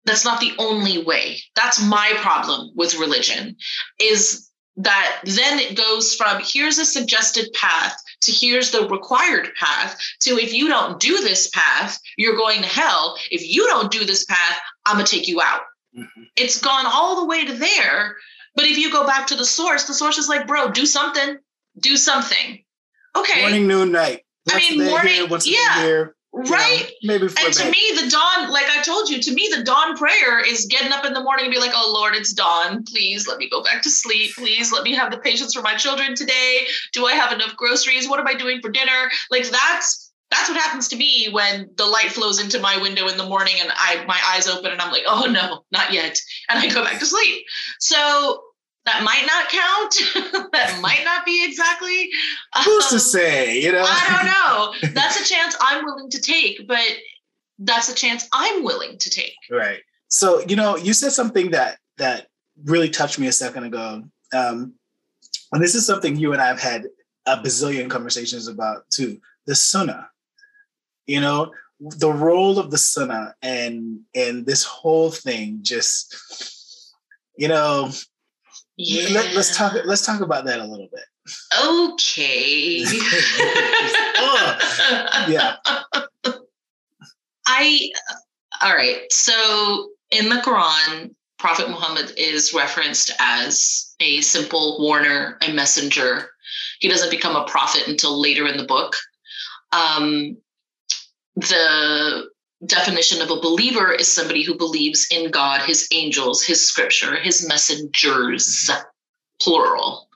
That's 0.04 0.24
not 0.24 0.40
the 0.40 0.52
only 0.58 1.02
way. 1.02 1.40
That's 1.56 1.82
my 1.82 2.12
problem 2.16 2.70
with 2.74 2.98
religion 2.98 3.56
is 4.00 4.48
that 4.76 5.20
then 5.24 5.58
it 5.58 5.76
goes 5.76 6.14
from 6.14 6.40
here's 6.42 6.78
a 6.78 6.84
suggested 6.84 7.52
path 7.52 7.96
to 8.22 8.32
here's 8.32 8.70
the 8.70 8.88
required 8.88 9.50
path 9.58 9.98
to 10.20 10.38
if 10.38 10.52
you 10.54 10.68
don't 10.68 11.00
do 11.00 11.20
this 11.20 11.48
path, 11.48 11.98
you're 12.16 12.36
going 12.36 12.62
to 12.62 12.68
hell. 12.68 13.16
If 13.30 13.48
you 13.48 13.66
don't 13.66 13.90
do 13.90 14.04
this 14.04 14.24
path, 14.24 14.58
I'm 14.86 14.96
going 14.96 15.06
to 15.06 15.16
take 15.16 15.28
you 15.28 15.40
out. 15.40 15.62
Mm-hmm. 15.96 16.22
It's 16.36 16.60
gone 16.60 16.86
all 16.86 17.20
the 17.20 17.26
way 17.26 17.44
to 17.46 17.52
there. 17.52 18.16
But 18.54 18.66
if 18.66 18.78
you 18.78 18.90
go 18.92 19.06
back 19.06 19.28
to 19.28 19.36
the 19.36 19.44
source, 19.44 19.84
the 19.84 19.94
source 19.94 20.18
is 20.18 20.28
like, 20.28 20.46
bro, 20.46 20.70
do 20.70 20.86
something, 20.86 21.38
do 21.78 21.96
something. 21.96 22.64
Okay. 23.16 23.40
Morning, 23.42 23.66
noon, 23.66 23.92
night. 23.92 24.24
Once 24.46 24.64
I 24.66 24.74
mean, 24.74 24.86
morning, 24.86 25.28
here, 25.28 25.38
yeah. 25.44 25.82
Here, 25.82 26.16
right. 26.32 26.90
Know, 27.02 27.18
maybe. 27.18 27.28
And 27.44 27.52
to 27.52 27.70
me, 27.70 27.92
the 28.02 28.10
dawn, 28.10 28.50
like 28.50 28.66
I 28.70 28.82
told 28.82 29.08
you, 29.08 29.20
to 29.20 29.34
me, 29.34 29.52
the 29.54 29.62
dawn 29.62 29.96
prayer 29.96 30.44
is 30.44 30.66
getting 30.66 30.92
up 30.92 31.04
in 31.04 31.12
the 31.12 31.22
morning 31.22 31.46
and 31.46 31.54
be 31.54 31.60
like, 31.60 31.72
oh 31.74 31.92
Lord, 31.94 32.14
it's 32.14 32.32
dawn. 32.32 32.84
Please 32.84 33.28
let 33.28 33.38
me 33.38 33.48
go 33.48 33.62
back 33.62 33.82
to 33.82 33.90
sleep. 33.90 34.32
Please 34.34 34.72
let 34.72 34.82
me 34.82 34.94
have 34.94 35.10
the 35.10 35.18
patience 35.18 35.54
for 35.54 35.62
my 35.62 35.76
children 35.76 36.14
today. 36.14 36.66
Do 36.92 37.06
I 37.06 37.12
have 37.12 37.32
enough 37.32 37.54
groceries? 37.56 38.08
What 38.08 38.18
am 38.18 38.26
I 38.26 38.34
doing 38.34 38.60
for 38.60 38.70
dinner? 38.70 39.10
Like 39.30 39.48
that's 39.48 40.09
that's 40.30 40.48
what 40.48 40.58
happens 40.58 40.88
to 40.88 40.96
me 40.96 41.28
when 41.32 41.70
the 41.76 41.84
light 41.84 42.12
flows 42.12 42.40
into 42.40 42.60
my 42.60 42.80
window 42.80 43.08
in 43.08 43.16
the 43.16 43.26
morning 43.26 43.54
and 43.60 43.70
I 43.74 44.04
my 44.06 44.18
eyes 44.28 44.46
open 44.46 44.70
and 44.70 44.80
I'm 44.80 44.92
like, 44.92 45.02
oh 45.06 45.26
no, 45.30 45.64
not 45.72 45.92
yet. 45.92 46.18
And 46.48 46.58
I 46.58 46.72
go 46.72 46.84
back 46.84 46.98
to 47.00 47.06
sleep. 47.06 47.44
So 47.80 48.42
that 48.86 49.02
might 49.02 49.26
not 49.26 49.48
count. 49.48 50.50
that 50.52 50.78
might 50.80 51.04
not 51.04 51.26
be 51.26 51.44
exactly 51.44 52.10
who's 52.64 52.84
um, 52.84 52.90
to 52.90 53.00
say, 53.00 53.60
you 53.60 53.72
know. 53.72 53.84
I 53.86 54.72
don't 54.72 54.84
know. 54.86 54.92
That's 54.94 55.20
a 55.20 55.34
chance 55.34 55.56
I'm 55.60 55.84
willing 55.84 56.10
to 56.10 56.20
take, 56.20 56.66
but 56.66 56.86
that's 57.58 57.88
a 57.88 57.94
chance 57.94 58.28
I'm 58.32 58.62
willing 58.64 58.98
to 58.98 59.10
take. 59.10 59.34
Right. 59.50 59.80
So, 60.08 60.40
you 60.48 60.56
know, 60.56 60.76
you 60.76 60.92
said 60.92 61.12
something 61.12 61.50
that 61.50 61.78
that 61.98 62.28
really 62.64 62.88
touched 62.88 63.18
me 63.18 63.26
a 63.26 63.32
second 63.32 63.64
ago. 63.64 64.04
Um, 64.32 64.74
and 65.52 65.62
this 65.62 65.74
is 65.74 65.86
something 65.86 66.16
you 66.16 66.32
and 66.32 66.40
I 66.40 66.46
have 66.46 66.60
had 66.60 66.86
a 67.26 67.36
bazillion 67.36 67.90
conversations 67.90 68.48
about 68.48 68.88
too 68.90 69.20
the 69.46 69.54
sunnah 69.54 70.09
you 71.06 71.20
know 71.20 71.52
the 71.80 72.12
role 72.12 72.58
of 72.58 72.70
the 72.70 72.78
sunnah 72.78 73.34
and 73.42 74.00
and 74.14 74.46
this 74.46 74.64
whole 74.64 75.10
thing 75.10 75.58
just 75.62 76.94
you 77.36 77.48
know 77.48 77.90
yeah. 78.80 79.08
let, 79.12 79.36
us 79.36 79.56
talk 79.56 79.74
let's 79.84 80.04
talk 80.04 80.20
about 80.20 80.44
that 80.46 80.60
a 80.60 80.64
little 80.64 80.88
bit. 80.90 81.04
Okay. 81.62 82.84
Oh, 84.22 85.26
yeah. 85.28 85.56
I 87.46 87.90
all 88.62 88.74
right. 88.74 89.02
So 89.10 89.90
in 90.10 90.28
the 90.28 90.36
quran 90.36 91.14
prophet 91.38 91.70
muhammad 91.70 92.12
is 92.16 92.52
referenced 92.52 93.12
as 93.18 93.94
a 94.00 94.20
simple 94.22 94.78
warner 94.80 95.38
a 95.42 95.52
messenger. 95.52 96.30
He 96.80 96.88
doesn't 96.88 97.10
become 97.10 97.36
a 97.36 97.44
prophet 97.46 97.86
until 97.86 98.20
later 98.20 98.46
in 98.46 98.56
the 98.56 98.64
book. 98.64 98.96
Um, 99.72 100.38
the 101.36 102.28
definition 102.66 103.22
of 103.22 103.30
a 103.30 103.40
believer 103.40 103.92
is 103.92 104.08
somebody 104.08 104.42
who 104.42 104.56
believes 104.56 105.06
in 105.10 105.30
God, 105.30 105.62
his 105.62 105.88
angels, 105.92 106.42
his 106.42 106.60
scripture, 106.60 107.16
his 107.16 107.46
messengers, 107.46 108.70
plural, 109.40 110.08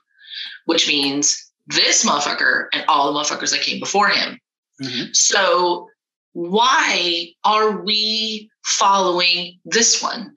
which 0.65 0.87
means 0.87 1.51
this 1.67 2.05
motherfucker 2.05 2.67
and 2.73 2.85
all 2.87 3.11
the 3.11 3.19
motherfuckers 3.19 3.51
that 3.51 3.61
came 3.61 3.79
before 3.79 4.09
him. 4.09 4.39
Mm-hmm. 4.81 5.13
So, 5.13 5.87
why 6.33 7.29
are 7.45 7.81
we 7.81 8.49
following 8.63 9.57
this 9.63 10.03
one? 10.03 10.35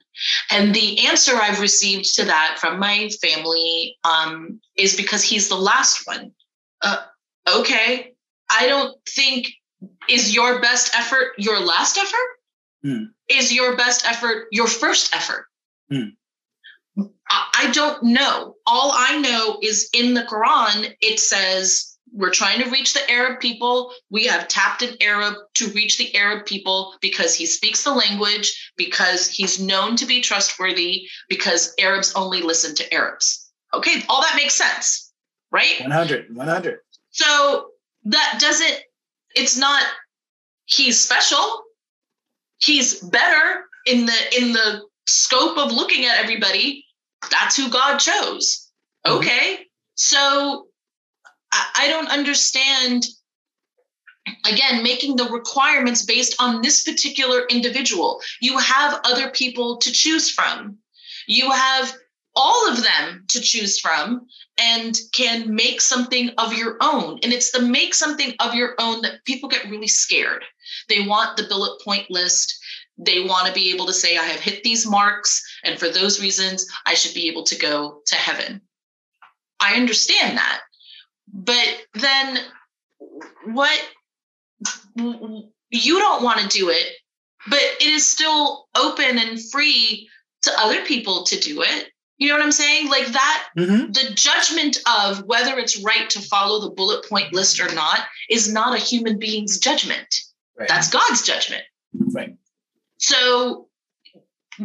And 0.49 0.73
the 0.73 1.05
answer 1.07 1.35
I've 1.35 1.59
received 1.59 2.15
to 2.15 2.25
that 2.25 2.57
from 2.59 2.79
my 2.79 3.09
family 3.21 3.97
um, 4.03 4.59
is 4.77 4.95
because 4.95 5.23
he's 5.23 5.49
the 5.49 5.55
last 5.55 6.07
one. 6.07 6.31
Uh, 6.81 7.03
okay, 7.53 8.13
I 8.49 8.67
don't 8.67 8.95
think 9.07 9.49
is 10.09 10.33
your 10.33 10.61
best 10.61 10.95
effort 10.95 11.33
your 11.37 11.59
last 11.59 11.97
effort? 11.97 12.29
Mm. 12.85 13.07
Is 13.29 13.53
your 13.53 13.75
best 13.75 14.05
effort 14.05 14.47
your 14.51 14.67
first 14.67 15.13
effort? 15.13 15.45
Mm. 15.91 16.13
I 17.29 17.69
don't 17.73 18.03
know. 18.03 18.55
All 18.65 18.91
I 18.93 19.19
know 19.19 19.59
is 19.61 19.89
in 19.93 20.13
the 20.13 20.23
Quran, 20.23 20.93
it 21.01 21.19
says 21.19 21.97
we're 22.11 22.31
trying 22.31 22.63
to 22.63 22.69
reach 22.69 22.93
the 22.93 23.09
Arab 23.09 23.39
people. 23.39 23.93
We 24.09 24.25
have 24.25 24.47
tapped 24.47 24.81
an 24.81 24.95
Arab 25.01 25.35
to 25.55 25.67
reach 25.69 25.97
the 25.97 26.15
Arab 26.15 26.45
people 26.45 26.95
because 27.01 27.35
he 27.35 27.45
speaks 27.45 27.83
the 27.83 27.93
language, 27.93 28.71
because 28.77 29.27
he's 29.27 29.59
known 29.59 29.95
to 29.97 30.05
be 30.05 30.21
trustworthy, 30.21 31.07
because 31.27 31.73
Arabs 31.79 32.13
only 32.15 32.41
listen 32.41 32.75
to 32.75 32.93
Arabs. 32.93 33.51
Okay, 33.73 34.03
all 34.09 34.21
that 34.21 34.35
makes 34.35 34.55
sense, 34.55 35.13
right? 35.51 35.79
100, 35.81 36.35
100. 36.35 36.79
So 37.11 37.67
that 38.05 38.37
doesn't 38.39 38.79
it's 39.35 39.57
not 39.57 39.83
he's 40.65 40.99
special 41.03 41.63
he's 42.59 42.99
better 42.99 43.65
in 43.85 44.05
the 44.05 44.37
in 44.37 44.53
the 44.53 44.81
scope 45.07 45.57
of 45.57 45.71
looking 45.71 46.05
at 46.05 46.17
everybody. 46.17 46.85
That's 47.31 47.57
who 47.57 47.69
God 47.69 47.97
chose. 47.97 48.69
Mm-hmm. 49.05 49.17
Okay. 49.17 49.65
So 49.95 50.67
I, 51.51 51.69
I 51.75 51.87
don't 51.87 52.09
understand 52.09 53.05
again 54.45 54.83
making 54.83 55.15
the 55.15 55.25
requirements 55.25 56.05
based 56.05 56.35
on 56.39 56.61
this 56.61 56.83
particular 56.83 57.45
individual 57.49 58.21
you 58.41 58.59
have 58.59 59.01
other 59.03 59.31
people 59.31 59.77
to 59.77 59.91
choose 59.91 60.29
from 60.29 60.77
you 61.25 61.49
have 61.49 61.91
all 62.35 62.69
of 62.69 62.83
them 62.83 63.25
to 63.29 63.41
choose 63.41 63.79
from 63.79 64.27
and 64.57 64.97
can 65.13 65.53
make 65.53 65.81
something 65.81 66.29
of 66.37 66.53
your 66.53 66.77
own. 66.81 67.19
And 67.23 67.33
it's 67.33 67.51
the 67.51 67.61
make 67.61 67.93
something 67.93 68.33
of 68.39 68.53
your 68.53 68.75
own 68.79 69.01
that 69.01 69.23
people 69.25 69.49
get 69.49 69.69
really 69.69 69.87
scared. 69.87 70.43
They 70.87 71.05
want 71.05 71.37
the 71.37 71.43
bullet 71.43 71.81
point 71.81 72.09
list. 72.09 72.57
They 72.97 73.23
want 73.23 73.47
to 73.47 73.53
be 73.53 73.71
able 73.71 73.85
to 73.85 73.93
say 73.93 74.17
i 74.17 74.23
have 74.23 74.41
hit 74.41 74.61
these 74.63 74.85
marks 74.85 75.41
and 75.63 75.79
for 75.79 75.87
those 75.87 76.21
reasons 76.21 76.67
i 76.85 76.93
should 76.93 77.13
be 77.13 77.29
able 77.29 77.43
to 77.43 77.57
go 77.57 78.01
to 78.05 78.15
heaven. 78.15 78.61
I 79.61 79.75
understand 79.75 80.37
that. 80.37 80.61
But 81.31 81.85
then 81.93 82.39
what 83.45 83.79
you 85.69 85.99
don't 85.99 86.23
want 86.23 86.39
to 86.39 86.47
do 86.47 86.69
it, 86.69 86.87
but 87.49 87.59
it 87.59 87.87
is 87.87 88.07
still 88.07 88.67
open 88.75 89.17
and 89.17 89.39
free 89.51 90.09
to 90.43 90.51
other 90.59 90.83
people 90.85 91.23
to 91.25 91.39
do 91.39 91.61
it. 91.61 91.88
You 92.19 92.27
know 92.27 92.35
what 92.35 92.43
I'm 92.43 92.51
saying? 92.51 92.89
Like 92.89 93.07
that, 93.07 93.47
mm-hmm. 93.57 93.91
the 93.91 94.13
judgment 94.13 94.77
of 94.99 95.23
whether 95.25 95.57
it's 95.57 95.81
right 95.81 96.09
to 96.09 96.21
follow 96.21 96.59
the 96.59 96.69
bullet 96.69 97.07
point 97.07 97.33
list 97.33 97.61
or 97.61 97.73
not 97.73 98.01
is 98.29 98.51
not 98.51 98.75
a 98.75 98.81
human 98.81 99.17
being's 99.17 99.57
judgment. 99.57 100.23
Right. 100.57 100.67
That's 100.67 100.89
God's 100.89 101.21
judgment. 101.21 101.63
Right. 101.93 102.35
So 102.97 103.69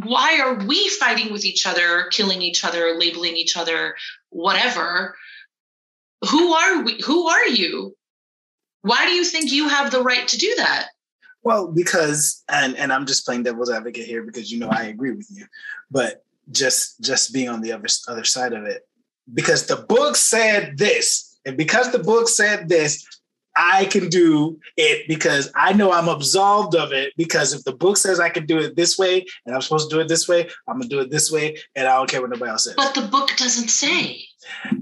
why 0.02 0.40
are 0.40 0.66
we 0.66 0.88
fighting 0.90 1.32
with 1.32 1.44
each 1.44 1.64
other, 1.66 2.06
killing 2.10 2.42
each 2.42 2.64
other, 2.64 2.96
labeling 2.98 3.36
each 3.36 3.56
other, 3.56 3.94
whatever? 4.30 5.16
Who 6.28 6.52
are 6.52 6.82
we? 6.82 7.00
Who 7.02 7.28
are 7.28 7.46
you? 7.46 7.96
Why 8.82 9.06
do 9.06 9.12
you 9.12 9.24
think 9.24 9.52
you 9.52 9.68
have 9.68 9.92
the 9.92 10.02
right 10.02 10.26
to 10.26 10.36
do 10.36 10.52
that? 10.56 10.88
Well, 11.44 11.68
because 11.68 12.42
and 12.48 12.76
and 12.76 12.92
I'm 12.92 13.06
just 13.06 13.24
playing 13.24 13.44
devil's 13.44 13.70
advocate 13.70 14.06
here 14.06 14.24
because 14.24 14.50
you 14.50 14.58
know 14.58 14.68
I 14.68 14.84
agree 14.84 15.12
with 15.12 15.28
you, 15.30 15.46
but 15.90 16.23
just 16.50 17.00
just 17.00 17.32
being 17.32 17.48
on 17.48 17.60
the 17.60 17.72
other 17.72 17.88
other 18.08 18.24
side 18.24 18.52
of 18.52 18.64
it, 18.64 18.82
because 19.32 19.66
the 19.66 19.76
book 19.76 20.16
said 20.16 20.76
this, 20.76 21.38
and 21.44 21.56
because 21.56 21.92
the 21.92 21.98
book 21.98 22.28
said 22.28 22.68
this, 22.68 23.06
I 23.56 23.84
can 23.84 24.08
do 24.08 24.58
it 24.76 25.06
because 25.06 25.50
I 25.54 25.72
know 25.72 25.92
I'm 25.92 26.08
absolved 26.08 26.74
of 26.74 26.92
it. 26.92 27.12
Because 27.16 27.52
if 27.52 27.62
the 27.64 27.72
book 27.72 27.96
says 27.96 28.18
I 28.18 28.28
can 28.28 28.46
do 28.46 28.58
it 28.58 28.74
this 28.74 28.98
way 28.98 29.24
and 29.46 29.54
I'm 29.54 29.62
supposed 29.62 29.90
to 29.90 29.96
do 29.96 30.00
it 30.00 30.08
this 30.08 30.28
way, 30.28 30.48
I'm 30.68 30.78
gonna 30.78 30.88
do 30.88 31.00
it 31.00 31.10
this 31.10 31.30
way, 31.30 31.56
and 31.76 31.86
I 31.86 31.96
don't 31.96 32.08
care 32.08 32.20
what 32.20 32.30
nobody 32.30 32.50
else 32.50 32.64
says. 32.64 32.74
But 32.76 32.94
the 32.94 33.02
book 33.02 33.30
doesn't 33.36 33.68
say. 33.68 34.20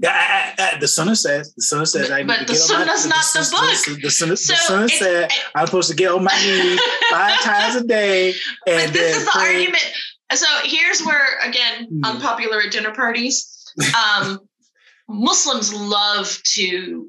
Yeah, 0.01 0.11
I, 0.11 0.75
I, 0.75 0.77
the 0.79 0.87
Sunnah 0.87 1.15
says. 1.15 1.53
The 1.53 1.61
Sunnah 1.61 1.85
says. 1.85 2.11
I 2.11 2.23
but 2.23 2.47
the 2.47 2.55
Sunnah's 2.55 3.05
not 3.05 3.23
the, 3.33 3.39
the 3.39 3.51
book. 3.51 4.01
The, 4.01 4.09
Sunnah, 4.09 4.35
so 4.35 4.53
the 4.53 4.59
Sunnah 4.59 4.89
said 4.89 5.31
I'm 5.55 5.65
supposed 5.67 5.89
to 5.89 5.95
get 5.95 6.11
on 6.11 6.23
my 6.23 6.35
knees 6.43 6.81
five 7.11 7.39
times 7.41 7.75
a 7.75 7.83
day. 7.85 8.33
And 8.67 8.91
but 8.91 8.93
this 8.93 9.17
is 9.17 9.25
the 9.25 9.31
pray. 9.31 9.55
argument. 9.55 9.93
So 10.33 10.47
here's 10.63 11.01
where 11.03 11.39
again 11.43 11.87
mm. 11.91 12.09
unpopular 12.09 12.61
at 12.61 12.71
dinner 12.71 12.93
parties. 12.93 13.49
Um, 13.97 14.37
Muslims 15.09 15.73
love 15.73 16.39
to, 16.53 17.07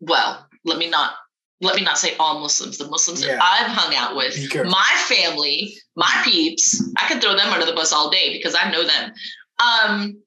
well, 0.00 0.46
let 0.64 0.78
me 0.78 0.88
not 0.88 1.12
let 1.60 1.74
me 1.74 1.82
not 1.82 1.98
say 1.98 2.14
all 2.18 2.40
Muslims, 2.40 2.78
the 2.78 2.88
Muslims 2.88 3.22
yeah. 3.22 3.34
that 3.34 3.42
I've 3.42 3.66
hung 3.66 3.94
out 3.94 4.16
with, 4.16 4.36
my 4.66 5.04
family, 5.08 5.74
my 5.96 6.22
peeps, 6.24 6.80
I 6.96 7.08
could 7.08 7.20
throw 7.20 7.36
them 7.36 7.52
under 7.52 7.66
the 7.66 7.72
bus 7.72 7.92
all 7.92 8.10
day 8.10 8.32
because 8.32 8.54
I 8.54 8.70
know 8.70 8.84
them. 8.84 9.12
Um, 9.58 10.22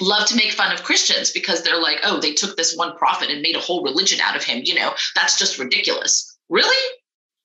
love 0.00 0.28
to 0.28 0.36
make 0.36 0.52
fun 0.52 0.72
of 0.72 0.82
Christians 0.82 1.30
because 1.30 1.62
they're 1.62 1.80
like, 1.80 2.00
oh, 2.04 2.20
they 2.20 2.32
took 2.32 2.56
this 2.56 2.76
one 2.76 2.96
prophet 2.98 3.30
and 3.30 3.40
made 3.40 3.56
a 3.56 3.60
whole 3.60 3.82
religion 3.82 4.20
out 4.20 4.36
of 4.36 4.44
him. 4.44 4.60
You 4.64 4.74
know, 4.74 4.92
that's 5.14 5.38
just 5.38 5.58
ridiculous. 5.58 6.38
Really? 6.50 6.94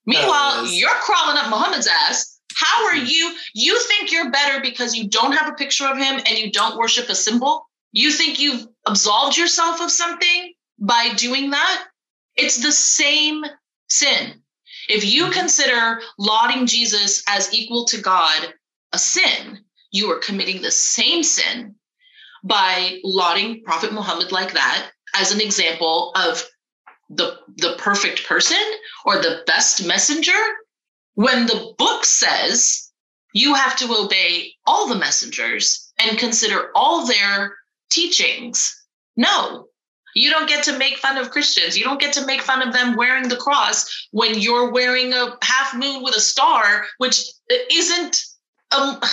Meanwhile, 0.05 0.65
you're 0.67 0.89
crawling 0.89 1.37
up 1.37 1.49
Muhammad's 1.49 1.87
ass. 1.87 2.39
How 2.61 2.89
are 2.89 2.95
you? 2.95 3.35
You 3.55 3.79
think 3.79 4.11
you're 4.11 4.29
better 4.29 4.61
because 4.61 4.95
you 4.95 5.09
don't 5.09 5.33
have 5.33 5.51
a 5.51 5.55
picture 5.55 5.85
of 5.85 5.97
him 5.97 6.21
and 6.27 6.37
you 6.37 6.51
don't 6.51 6.77
worship 6.77 7.09
a 7.09 7.15
symbol? 7.15 7.65
You 7.91 8.11
think 8.11 8.39
you've 8.39 8.67
absolved 8.85 9.35
yourself 9.35 9.81
of 9.81 9.89
something 9.89 10.53
by 10.79 11.13
doing 11.17 11.49
that? 11.49 11.85
It's 12.35 12.61
the 12.61 12.71
same 12.71 13.43
sin. 13.89 14.43
If 14.87 15.11
you 15.11 15.23
mm-hmm. 15.23 15.39
consider 15.39 16.01
lauding 16.19 16.67
Jesus 16.67 17.23
as 17.27 17.51
equal 17.51 17.85
to 17.85 18.01
God 18.01 18.53
a 18.93 18.99
sin, 18.99 19.59
you 19.91 20.11
are 20.11 20.19
committing 20.19 20.61
the 20.61 20.71
same 20.71 21.23
sin 21.23 21.75
by 22.43 22.99
lauding 23.03 23.63
Prophet 23.63 23.91
Muhammad 23.91 24.31
like 24.31 24.53
that 24.53 24.91
as 25.15 25.31
an 25.31 25.41
example 25.41 26.11
of 26.15 26.43
the, 27.09 27.39
the 27.57 27.75
perfect 27.79 28.25
person 28.27 28.61
or 29.03 29.17
the 29.17 29.41
best 29.47 29.83
messenger 29.85 30.31
when 31.15 31.45
the 31.45 31.73
book 31.77 32.05
says 32.05 32.91
you 33.33 33.53
have 33.53 33.75
to 33.77 33.93
obey 33.93 34.53
all 34.65 34.87
the 34.87 34.95
messengers 34.95 35.91
and 35.99 36.17
consider 36.17 36.69
all 36.75 37.05
their 37.05 37.55
teachings. 37.89 38.77
No, 39.15 39.67
you 40.15 40.29
don't 40.29 40.49
get 40.49 40.63
to 40.65 40.77
make 40.77 40.97
fun 40.97 41.17
of 41.17 41.31
Christians. 41.31 41.77
You 41.77 41.83
don't 41.83 41.99
get 41.99 42.13
to 42.13 42.25
make 42.25 42.41
fun 42.41 42.65
of 42.65 42.73
them 42.73 42.95
wearing 42.95 43.29
the 43.29 43.37
cross 43.37 44.07
when 44.11 44.39
you're 44.39 44.71
wearing 44.71 45.13
a 45.13 45.37
half 45.41 45.73
moon 45.75 46.03
with 46.03 46.15
a 46.15 46.21
star, 46.21 46.85
which 46.97 47.23
isn't. 47.71 48.23
Um, 48.71 48.99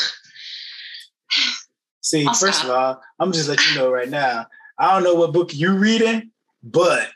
See, 2.00 2.26
I'll 2.26 2.34
first 2.34 2.60
stop. 2.60 2.70
of 2.70 2.76
all, 2.76 3.02
I'm 3.18 3.32
just 3.32 3.48
let 3.48 3.64
you 3.68 3.76
know 3.76 3.90
right 3.90 4.08
now. 4.08 4.46
I 4.78 4.94
don't 4.94 5.04
know 5.04 5.14
what 5.14 5.32
book 5.32 5.50
you're 5.52 5.78
reading, 5.78 6.30
but 6.62 7.08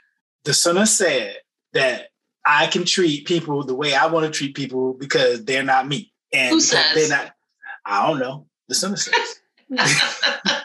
the 0.45 0.53
Sunnah 0.53 0.87
said 0.87 1.37
that 1.73 2.09
I 2.45 2.67
can 2.67 2.85
treat 2.85 3.27
people 3.27 3.63
the 3.63 3.75
way 3.75 3.95
I 3.95 4.07
want 4.07 4.27
to 4.27 4.37
treat 4.37 4.55
people 4.55 4.95
because 4.95 5.45
they're 5.45 5.63
not 5.63 5.87
me. 5.87 6.13
And 6.33 6.51
Who 6.51 6.61
says? 6.61 6.95
they're 6.95 7.09
not. 7.09 7.35
I 7.85 8.07
don't 8.07 8.19
know. 8.19 8.47
The 8.69 8.75
Sunnah 8.75 8.97
says. 8.97 9.41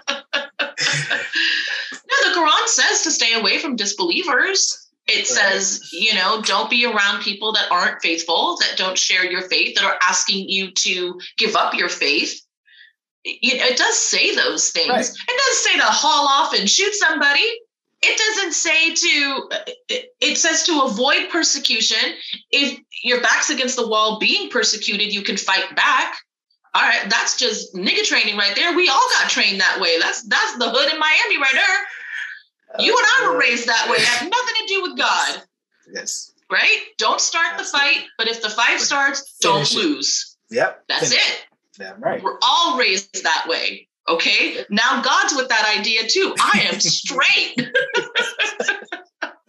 No, 2.08 2.30
the 2.30 2.40
Quran 2.40 2.68
says 2.68 3.04
to 3.04 3.12
stay 3.12 3.34
away 3.34 3.60
from 3.60 3.76
disbelievers. 3.76 4.88
It 5.08 5.26
says, 5.26 5.90
you 5.94 6.14
know, 6.14 6.42
don't 6.42 6.70
be 6.70 6.86
around 6.86 7.22
people 7.22 7.54
that 7.54 7.72
aren't 7.72 8.02
faithful, 8.02 8.58
that 8.58 8.78
don't 8.78 8.98
share 8.98 9.30
your 9.30 9.42
faith, 9.44 9.76
that 9.76 9.86
are 9.86 9.98
asking 10.02 10.50
you 10.50 10.72
to 10.72 11.18
give 11.38 11.56
up 11.56 11.74
your 11.74 11.88
faith. 11.88 12.42
It, 13.24 13.40
it 13.42 13.78
does 13.78 13.98
say 13.98 14.36
those 14.36 14.70
things. 14.72 14.90
Right. 14.90 15.06
It 15.06 15.42
does 15.48 15.58
say 15.64 15.78
to 15.80 15.86
haul 15.86 16.28
off 16.28 16.54
and 16.54 16.70
shoot 16.70 16.94
somebody. 16.94 17.46
It 18.02 18.18
doesn't 18.18 18.54
say 18.54 18.94
to, 18.94 19.50
it 20.22 20.38
says 20.38 20.64
to 20.64 20.82
avoid 20.84 21.30
persecution. 21.30 22.14
If 22.52 22.80
your 23.04 23.22
back's 23.22 23.50
against 23.50 23.76
the 23.76 23.88
wall 23.88 24.20
being 24.20 24.50
persecuted, 24.50 25.14
you 25.14 25.24
can 25.24 25.38
fight 25.38 25.76
back 25.76 26.16
all 26.76 26.84
right 26.84 27.10
that's 27.10 27.40
just 27.40 27.74
nigga 27.74 28.04
training 28.04 28.36
right 28.38 28.54
there 28.54 28.76
we 28.76 28.90
all 28.90 29.10
got 29.18 29.30
trained 29.30 29.60
that 29.62 29.80
way 29.80 29.98
that's 30.00 30.22
that's 30.24 30.58
the 30.58 30.70
hood 30.70 30.94
in 30.94 31.00
miami 31.00 31.38
right 31.38 31.54
there 31.54 31.88
you 32.80 32.98
and 32.98 33.06
I 33.08 33.30
were 33.30 33.36
uh, 33.36 33.40
raised 33.40 33.68
that 33.68 33.88
way. 33.90 33.98
It 33.98 34.30
nothing 34.30 34.32
to 34.32 34.66
do 34.68 34.82
with 34.84 34.98
God. 34.98 35.42
Yes. 35.92 36.34
Right? 36.52 36.80
Don't 36.98 37.20
start 37.20 37.54
Absolutely. 37.54 37.66
the 37.66 37.96
fight, 38.00 38.10
but 38.18 38.28
if 38.28 38.42
the 38.42 38.50
fight 38.50 38.80
starts, 38.80 39.38
don't 39.40 39.74
lose. 39.74 40.38
Yep. 40.50 40.84
That's 40.88 41.10
Finish. 41.10 41.18
it. 41.18 41.46
Yeah, 41.80 41.94
right. 42.00 42.24
We're 42.24 42.38
all 42.42 42.78
raised 42.78 43.24
that 43.24 43.46
way. 43.48 43.87
Okay. 44.10 44.64
Now 44.70 45.02
God's 45.02 45.36
with 45.36 45.50
that 45.50 45.76
idea 45.78 46.08
too. 46.08 46.34
I 46.40 46.68
am 46.72 46.80
straight. 46.80 47.56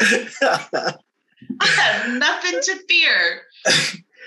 I 1.61 1.67
have 1.67 2.19
nothing 2.19 2.61
to 2.61 2.79
fear. 2.89 3.43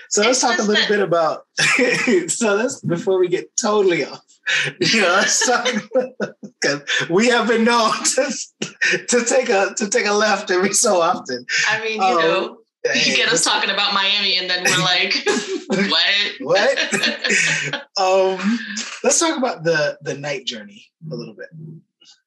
So 0.10 0.22
let's 0.22 0.32
it's 0.32 0.42
talk 0.42 0.60
a 0.60 0.64
little 0.64 0.76
that- 0.76 0.90
bit 0.90 1.00
about. 1.00 1.46
so 2.30 2.56
let's 2.56 2.82
before 2.82 3.20
we 3.20 3.28
get 3.28 3.56
totally 3.58 4.06
off. 4.06 4.22
You 4.82 5.02
know, 5.02 5.08
let's 5.14 5.46
talk 5.46 5.68
because 6.62 6.82
we 7.10 7.28
have 7.28 7.48
been 7.48 7.64
known 7.64 7.94
to, 8.04 8.34
to 9.08 9.24
take 9.24 9.50
a 9.50 9.74
to 9.78 9.88
take 9.90 10.06
a 10.08 10.12
left 10.12 10.52
every 10.52 10.74
so 10.74 11.00
often. 11.00 11.46
I 11.70 11.80
mean, 11.82 12.02
you 12.02 12.08
um, 12.08 12.18
know, 12.22 12.58
you 12.86 13.16
get 13.16 13.30
us 13.30 13.44
talking 13.44 13.70
about 13.70 13.94
Miami, 13.94 14.38
and 14.38 14.50
then 14.50 14.64
we're 14.64 14.80
like, 14.80 15.14
what? 15.90 16.32
what? 16.40 17.84
um, 17.98 18.60
let's 19.04 19.20
talk 19.20 19.38
about 19.38 19.64
the 19.64 19.98
the 20.02 20.18
night 20.18 20.46
journey 20.46 20.86
a 21.12 21.16
little 21.16 21.36
bit. 21.36 21.50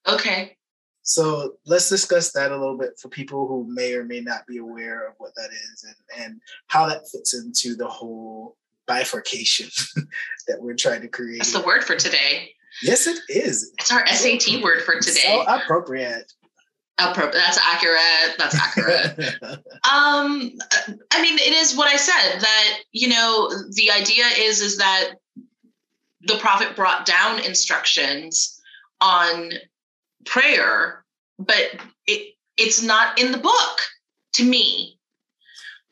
Okay. 0.07 0.57
So 1.03 1.57
let's 1.67 1.91
discuss 1.91 2.33
that 2.33 2.51
a 2.51 2.57
little 2.57 2.79
bit 2.79 2.99
for 2.99 3.09
people 3.09 3.47
who 3.47 3.67
may 3.69 3.93
or 3.95 4.05
may 4.05 4.21
not 4.21 4.47
be 4.47 4.57
aware 4.57 5.07
of 5.07 5.15
what 5.19 5.35
that 5.37 5.51
is 5.51 5.85
and, 5.87 6.25
and 6.25 6.41
how 6.69 6.89
that 6.89 7.07
fits 7.13 7.35
into 7.35 7.77
the 7.77 7.87
whole 7.87 8.57
bifurcation 8.87 9.69
that 10.49 10.63
we're 10.63 10.75
trying 10.75 11.03
to 11.03 11.09
create. 11.09 11.39
That's 11.39 11.53
the 11.53 11.61
word 11.61 11.85
for 11.85 11.97
today. 11.97 12.53
Yes, 12.83 13.07
it 13.07 13.19
is. 13.29 13.73
It's 13.79 13.93
our 13.93 14.07
SAT 14.07 14.63
word 14.63 14.83
for 14.83 14.95
today. 14.95 15.21
So 15.21 15.43
appropriate. 15.43 16.33
That's 16.99 17.59
accurate. 17.59 18.37
That's 18.39 18.55
accurate. 18.55 19.19
um, 19.43 20.53
I 21.11 21.23
mean, 21.23 21.39
it 21.39 21.53
is 21.53 21.77
what 21.77 21.89
I 21.89 21.97
said 21.97 22.41
that 22.41 22.79
you 22.93 23.09
know 23.09 23.51
the 23.73 23.91
idea 23.91 24.25
is 24.39 24.61
is 24.61 24.79
that 24.79 25.15
the 26.23 26.37
prophet 26.37 26.77
brought 26.77 27.05
down 27.05 27.41
instructions 27.41 28.61
on 29.01 29.53
prayer, 30.25 31.05
but 31.39 31.81
it 32.07 32.35
it's 32.57 32.83
not 32.83 33.19
in 33.19 33.33
the 33.33 33.39
book 33.39 33.81
to 34.35 34.45
me. 34.45 34.99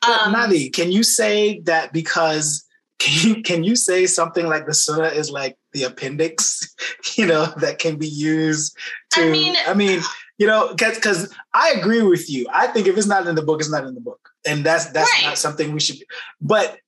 Um, 0.07 0.33
Maddie, 0.33 0.71
can 0.71 0.91
you 0.91 1.03
say 1.03 1.61
that 1.61 1.93
because 1.93 2.65
can 2.99 3.29
you, 3.29 3.43
can 3.43 3.65
you 3.65 3.75
say 3.75 4.07
something 4.07 4.47
like 4.47 4.67
the 4.67 4.75
Sunnah 4.75 5.09
is 5.09 5.31
like 5.31 5.57
the 5.73 5.85
appendix, 5.85 6.75
you 7.17 7.27
know, 7.27 7.47
that 7.57 7.79
can 7.79 7.97
be 7.97 8.09
used 8.09 8.77
to? 9.11 9.23
I 9.23 9.31
mean, 9.31 9.57
I 9.67 9.75
mean, 9.75 10.01
you 10.43 10.49
know, 10.49 10.75
because 10.75 11.33
I 11.55 11.71
agree 11.71 12.03
with 12.03 12.29
you. 12.29 12.49
I 12.53 12.67
think 12.67 12.89
if 12.89 12.99
it's 12.99 13.07
not 13.07 13.29
in 13.29 13.37
the 13.37 13.43
book, 13.43 13.61
it's 13.61 13.71
not 13.71 13.85
in 13.85 13.95
the 13.95 14.01
book, 14.01 14.29
and 14.45 14.67
that's 14.67 14.87
that's 14.87 15.09
right. 15.13 15.29
not 15.29 15.39
something 15.39 15.71
we 15.71 15.79
should. 15.79 16.01
Be. 16.01 16.07
But 16.41 16.79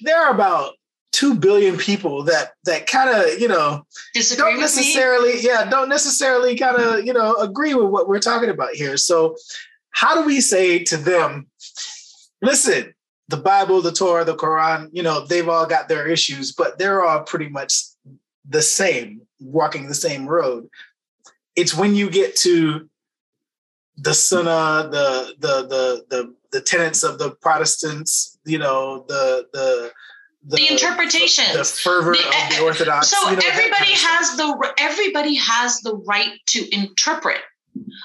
there 0.00 0.18
are 0.18 0.32
about 0.32 0.76
two 1.12 1.34
billion 1.34 1.76
people 1.76 2.22
that 2.22 2.52
that 2.64 2.86
kind 2.86 3.10
of 3.10 3.38
you 3.38 3.48
know 3.48 3.84
Disagree 4.14 4.52
don't 4.52 4.60
necessarily 4.60 5.42
yeah 5.42 5.68
don't 5.68 5.90
necessarily 5.90 6.56
kind 6.56 6.78
of 6.78 7.04
you 7.04 7.12
know 7.12 7.34
agree 7.34 7.74
with 7.74 7.90
what 7.90 8.08
we're 8.08 8.18
talking 8.18 8.48
about 8.48 8.70
here. 8.70 8.96
So 8.96 9.36
how 9.90 10.14
do 10.14 10.24
we 10.24 10.40
say 10.40 10.82
to 10.84 10.96
them, 10.96 11.48
listen, 12.40 12.94
the 13.28 13.36
Bible, 13.36 13.82
the 13.82 13.92
Torah, 13.92 14.24
the 14.24 14.36
Quran, 14.36 14.88
you 14.90 15.02
know, 15.02 15.26
they've 15.26 15.50
all 15.50 15.66
got 15.66 15.86
their 15.86 16.08
issues, 16.08 16.52
but 16.52 16.78
they're 16.78 17.04
all 17.04 17.24
pretty 17.24 17.50
much 17.50 17.74
the 18.48 18.62
same, 18.62 19.20
walking 19.38 19.88
the 19.88 19.94
same 19.94 20.26
road. 20.26 20.66
It's 21.54 21.76
when 21.76 21.94
you 21.94 22.08
get 22.08 22.36
to 22.36 22.88
the 23.96 24.14
Sunnah, 24.14 24.88
the 24.90 25.34
the 25.38 25.66
the 25.66 26.04
the 26.08 26.34
the 26.50 26.60
tenets 26.60 27.02
of 27.02 27.18
the 27.18 27.30
Protestants, 27.30 28.38
you 28.44 28.58
know, 28.58 29.04
the 29.08 29.48
the 29.52 29.92
the, 30.44 30.56
the 30.56 30.72
interpretations, 30.72 31.52
the 31.52 31.64
fervor 31.64 32.12
the, 32.12 32.18
of 32.18 32.56
the 32.56 32.62
Orthodox. 32.64 33.08
So 33.08 33.30
you 33.30 33.36
know, 33.36 33.42
everybody 33.44 33.92
has 33.92 34.36
the 34.36 34.72
everybody 34.78 35.34
has 35.36 35.80
the 35.80 35.96
right 36.06 36.32
to 36.46 36.74
interpret. 36.74 37.40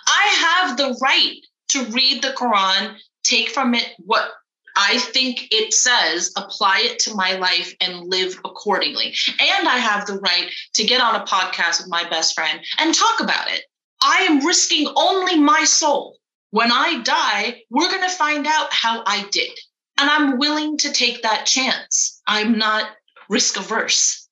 I 0.08 0.64
have 0.66 0.78
the 0.78 0.98
right 1.02 1.36
to 1.70 1.84
read 1.86 2.22
the 2.22 2.30
Quran, 2.30 2.96
take 3.24 3.50
from 3.50 3.74
it 3.74 3.90
what 3.98 4.32
I 4.78 5.00
think 5.00 5.48
it 5.52 5.74
says, 5.74 6.32
apply 6.38 6.82
it 6.84 7.00
to 7.00 7.16
my 7.16 7.34
life 7.34 7.74
and 7.82 8.08
live 8.08 8.40
accordingly. 8.46 9.14
And 9.40 9.68
I 9.68 9.78
have 9.78 10.06
the 10.06 10.20
right 10.20 10.52
to 10.76 10.84
get 10.86 11.02
on 11.02 11.16
a 11.16 11.26
podcast 11.26 11.80
with 11.80 11.90
my 11.90 12.08
best 12.08 12.36
friend 12.36 12.60
and 12.78 12.94
talk 12.94 13.20
about 13.20 13.50
it. 13.50 13.64
I 14.02 14.24
am 14.30 14.46
risking 14.46 14.88
only 14.96 15.38
my 15.38 15.64
soul. 15.64 16.18
When 16.52 16.72
I 16.72 17.02
die, 17.02 17.62
we're 17.70 17.90
going 17.90 18.08
to 18.08 18.16
find 18.16 18.48
out 18.48 18.72
how 18.72 19.04
I 19.06 19.28
did. 19.32 19.52
And 19.98 20.10
I'm 20.10 20.38
willing 20.38 20.78
to 20.80 20.92
take 20.92 21.24
that 21.24 21.46
chance. 21.46 22.22
I'm 22.28 22.58
not 22.58 22.92
risk 23.30 23.58
averse. 23.58 24.28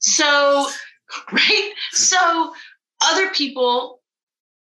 So, 0.00 0.68
right? 1.32 1.72
So, 1.92 2.54
other 3.00 3.30
people 3.30 4.00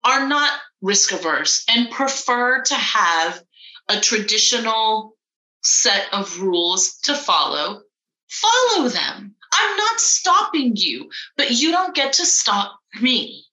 are 0.03 0.27
not 0.27 0.59
risk 0.81 1.11
averse 1.11 1.63
and 1.69 1.89
prefer 1.89 2.61
to 2.63 2.75
have 2.75 3.41
a 3.87 3.99
traditional 3.99 5.15
set 5.63 6.07
of 6.13 6.41
rules 6.41 6.97
to 7.03 7.15
follow. 7.15 7.81
Follow 8.29 8.89
them. 8.89 9.35
I'm 9.51 9.77
not 9.77 9.99
stopping 9.99 10.73
you, 10.75 11.09
but 11.37 11.51
you 11.51 11.71
don't 11.71 11.95
get 11.95 12.13
to 12.13 12.25
stop 12.25 12.79
me. 12.99 13.44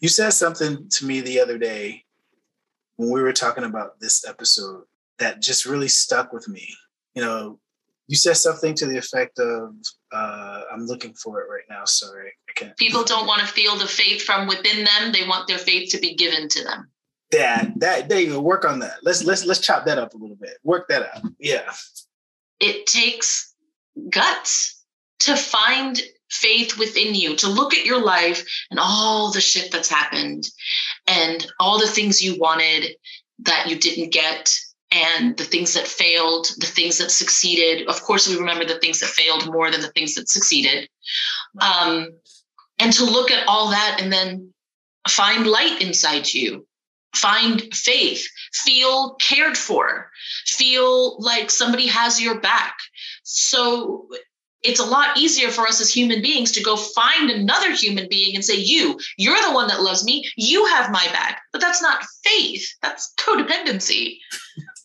You 0.00 0.08
said 0.08 0.30
something 0.30 0.88
to 0.88 1.06
me 1.06 1.20
the 1.20 1.40
other 1.40 1.58
day 1.58 2.04
when 2.96 3.10
we 3.10 3.22
were 3.22 3.32
talking 3.32 3.64
about 3.64 4.00
this 4.00 4.26
episode 4.26 4.84
that 5.18 5.40
just 5.40 5.66
really 5.66 5.88
stuck 5.88 6.32
with 6.32 6.48
me. 6.48 6.68
You 7.14 7.22
know, 7.22 7.58
you 8.08 8.16
said 8.16 8.36
something 8.36 8.74
to 8.74 8.86
the 8.86 8.96
effect 8.96 9.38
of, 9.38 9.74
uh, 10.10 10.62
I'm 10.72 10.86
looking 10.86 11.14
for 11.14 11.40
it 11.40 11.48
right 11.50 11.64
now. 11.68 11.84
Sorry, 11.84 12.32
I 12.48 12.52
can't. 12.54 12.76
People 12.76 13.04
don't 13.04 13.26
want 13.26 13.40
to 13.40 13.46
feel 13.46 13.76
the 13.76 13.86
faith 13.86 14.22
from 14.22 14.48
within 14.48 14.84
them. 14.84 15.12
They 15.12 15.28
want 15.28 15.46
their 15.46 15.58
faith 15.58 15.90
to 15.90 15.98
be 15.98 16.14
given 16.14 16.48
to 16.48 16.64
them. 16.64 16.88
That 17.30 17.78
that 17.78 18.08
there 18.08 18.20
you 18.20 18.32
go. 18.32 18.40
Work 18.40 18.64
on 18.64 18.80
that. 18.80 18.96
Let's 19.02 19.22
let's 19.22 19.44
let's 19.44 19.60
chop 19.60 19.84
that 19.84 19.98
up 19.98 20.14
a 20.14 20.16
little 20.16 20.34
bit. 20.34 20.58
Work 20.64 20.88
that 20.88 21.02
out. 21.14 21.22
Yeah. 21.38 21.70
It 22.58 22.86
takes 22.86 23.54
guts 24.08 24.84
to 25.20 25.36
find 25.36 26.00
faith 26.30 26.78
within 26.78 27.14
you, 27.14 27.36
to 27.36 27.48
look 27.48 27.74
at 27.74 27.84
your 27.84 28.02
life 28.02 28.44
and 28.70 28.78
all 28.80 29.32
the 29.32 29.40
shit 29.40 29.70
that's 29.70 29.88
happened 29.88 30.48
and 31.06 31.46
all 31.58 31.78
the 31.78 31.88
things 31.88 32.22
you 32.22 32.38
wanted 32.38 32.94
that 33.40 33.68
you 33.68 33.76
didn't 33.76 34.12
get 34.12 34.54
and 34.92 35.36
the 35.36 35.44
things 35.44 35.74
that 35.74 35.86
failed, 35.86 36.48
the 36.58 36.66
things 36.66 36.98
that 36.98 37.10
succeeded. 37.10 37.86
Of 37.88 38.02
course, 38.02 38.28
we 38.28 38.36
remember 38.36 38.64
the 38.64 38.78
things 38.78 39.00
that 39.00 39.08
failed 39.08 39.46
more 39.46 39.70
than 39.70 39.80
the 39.80 39.92
things 39.92 40.14
that 40.14 40.28
succeeded. 40.28 40.88
Um, 41.60 42.08
and 42.78 42.92
to 42.94 43.04
look 43.04 43.30
at 43.30 43.46
all 43.46 43.70
that 43.70 43.98
and 44.00 44.12
then 44.12 44.52
find 45.08 45.46
light 45.46 45.80
inside 45.80 46.32
you, 46.32 46.66
find 47.14 47.62
faith, 47.74 48.26
feel 48.52 49.14
cared 49.14 49.56
for, 49.56 50.10
feel 50.46 51.20
like 51.20 51.50
somebody 51.50 51.86
has 51.86 52.20
your 52.20 52.40
back. 52.40 52.76
So 53.22 54.08
it's 54.62 54.80
a 54.80 54.84
lot 54.84 55.16
easier 55.16 55.50
for 55.50 55.66
us 55.66 55.80
as 55.80 55.92
human 55.92 56.20
beings 56.20 56.52
to 56.52 56.62
go 56.62 56.76
find 56.76 57.30
another 57.30 57.72
human 57.72 58.08
being 58.08 58.34
and 58.34 58.44
say, 58.44 58.56
You, 58.56 58.98
you're 59.16 59.40
the 59.42 59.54
one 59.54 59.68
that 59.68 59.82
loves 59.82 60.04
me. 60.04 60.28
You 60.36 60.66
have 60.66 60.90
my 60.90 61.06
back. 61.12 61.40
But 61.52 61.60
that's 61.60 61.82
not 61.82 62.04
faith, 62.24 62.66
that's 62.82 63.12
codependency 63.18 64.18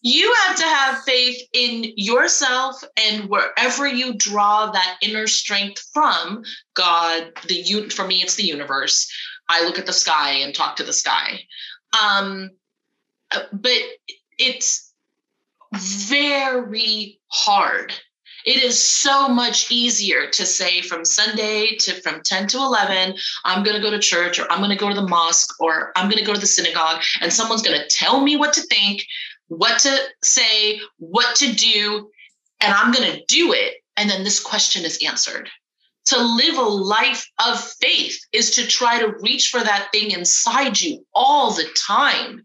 you 0.08 0.32
have 0.46 0.56
to 0.56 0.64
have 0.64 1.02
faith 1.02 1.42
in 1.52 1.92
yourself 1.96 2.84
and 2.96 3.28
wherever 3.28 3.88
you 3.88 4.14
draw 4.14 4.70
that 4.70 4.98
inner 5.02 5.26
strength 5.26 5.84
from 5.92 6.44
god 6.76 7.32
the 7.48 7.90
for 7.90 8.06
me 8.06 8.22
it's 8.22 8.36
the 8.36 8.44
universe 8.44 9.12
i 9.50 9.66
look 9.66 9.80
at 9.80 9.88
the 9.88 9.94
sky 9.94 10.30
and 10.30 10.54
talk 10.54 10.76
to 10.76 10.84
the 10.84 10.94
sky 10.94 11.40
um, 12.00 12.52
but 13.52 13.80
it's 14.38 14.94
very 15.74 17.20
hard 17.28 17.92
it 18.46 18.64
is 18.64 18.82
so 18.82 19.28
much 19.28 19.72
easier 19.72 20.30
to 20.30 20.46
say 20.46 20.82
from 20.82 21.04
sunday 21.04 21.76
to 21.80 21.94
from 22.02 22.22
10 22.24 22.48
to 22.48 22.58
11 22.58 23.16
i'm 23.44 23.64
going 23.64 23.76
to 23.76 23.82
go 23.82 23.92
to 23.92 24.00
church 24.00 24.40
or 24.40 24.52
i'm 24.52 24.60
going 24.60 24.70
to 24.70 24.76
go 24.76 24.90
to 24.90 24.96
the 24.96 25.08
mosque 25.08 25.60
or 25.60 25.92
i'm 25.96 26.10
going 26.10 26.20
to 26.20 26.26
go 26.26 26.34
to 26.34 26.40
the 26.40 26.48
synagogue 26.48 27.02
and 27.22 27.32
someone's 27.32 27.62
going 27.62 27.80
to 27.80 27.88
tell 27.90 28.22
me 28.22 28.38
what 28.38 28.54
to 28.54 28.62
think 28.62 29.04
what 29.48 29.80
to 29.80 29.98
say, 30.24 30.80
what 30.98 31.36
to 31.38 31.54
do, 31.54 32.10
and 32.62 32.74
I'm 32.74 32.92
going 32.92 33.12
to 33.12 33.24
do 33.28 33.54
it. 33.54 33.76
And 33.98 34.10
then 34.10 34.24
this 34.24 34.40
question 34.40 34.86
is 34.86 35.00
answered. 35.06 35.50
To 36.08 36.22
live 36.22 36.58
a 36.58 36.62
life 36.62 37.28
of 37.44 37.60
faith 37.60 38.20
is 38.32 38.52
to 38.52 38.68
try 38.68 39.00
to 39.00 39.16
reach 39.22 39.50
for 39.50 39.60
that 39.60 39.90
thing 39.92 40.12
inside 40.12 40.80
you 40.80 41.04
all 41.16 41.52
the 41.52 41.68
time 41.88 42.44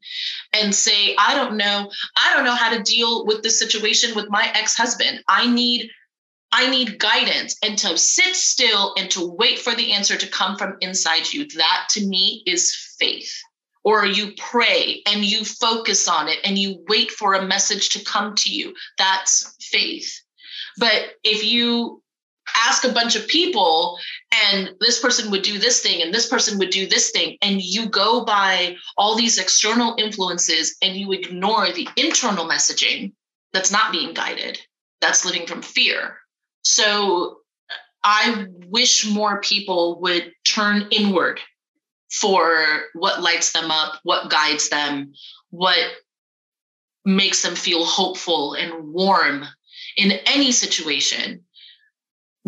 and 0.54 0.74
say, 0.74 1.14
I 1.18 1.34
don't 1.34 1.56
know, 1.56 1.90
I 2.16 2.34
don't 2.34 2.44
know 2.44 2.54
how 2.54 2.74
to 2.74 2.82
deal 2.82 3.26
with 3.26 3.42
the 3.42 3.50
situation 3.50 4.14
with 4.14 4.30
my 4.30 4.50
ex-husband. 4.54 5.22
I 5.28 5.46
need 5.46 5.90
I 6.52 6.68
need 6.68 6.98
guidance 6.98 7.56
and 7.62 7.78
to 7.78 7.96
sit 7.96 8.34
still 8.34 8.94
and 8.96 9.08
to 9.12 9.24
wait 9.24 9.60
for 9.60 9.72
the 9.74 9.92
answer 9.92 10.16
to 10.16 10.26
come 10.26 10.56
from 10.56 10.76
inside 10.80 11.32
you. 11.32 11.46
That 11.56 11.88
to 11.90 12.04
me 12.04 12.42
is 12.44 12.74
faith 12.98 13.32
or 13.84 14.04
you 14.04 14.32
pray 14.36 15.02
and 15.06 15.24
you 15.24 15.44
focus 15.44 16.08
on 16.08 16.28
it 16.28 16.38
and 16.44 16.58
you 16.58 16.84
wait 16.88 17.10
for 17.10 17.34
a 17.34 17.46
message 17.46 17.90
to 17.90 18.04
come 18.04 18.34
to 18.36 18.52
you. 18.52 18.74
That's 18.98 19.54
faith. 19.60 20.12
But 20.76 21.12
if 21.22 21.44
you 21.44 22.02
ask 22.56 22.84
a 22.84 22.92
bunch 22.92 23.16
of 23.16 23.26
people 23.28 23.98
and 24.44 24.70
this 24.80 25.00
person 25.00 25.30
would 25.30 25.42
do 25.42 25.58
this 25.58 25.80
thing 25.80 26.02
and 26.02 26.14
this 26.14 26.28
person 26.28 26.58
would 26.58 26.70
do 26.70 26.86
this 26.86 27.10
thing 27.10 27.36
and 27.42 27.60
you 27.62 27.88
go 27.88 28.24
by 28.24 28.76
all 28.96 29.16
these 29.16 29.38
external 29.38 29.94
influences 29.98 30.76
and 30.82 30.96
you 30.96 31.12
ignore 31.12 31.72
the 31.72 31.88
internal 31.96 32.48
messaging 32.48 33.12
that's 33.52 33.72
not 33.72 33.92
being 33.92 34.14
guided 34.14 34.60
that's 35.00 35.24
living 35.24 35.46
from 35.46 35.62
fear. 35.62 36.18
So 36.62 37.38
i 38.02 38.46
wish 38.68 39.06
more 39.10 39.42
people 39.42 40.00
would 40.00 40.32
turn 40.44 40.88
inward 40.90 41.38
for 42.10 42.80
what 42.94 43.20
lights 43.22 43.52
them 43.52 43.70
up, 43.70 44.00
what 44.04 44.30
guides 44.30 44.70
them, 44.70 45.12
what 45.50 45.78
makes 47.04 47.42
them 47.42 47.54
feel 47.54 47.84
hopeful 47.84 48.54
and 48.54 48.92
warm 48.92 49.44
in 49.96 50.12
any 50.26 50.50
situation, 50.50 51.44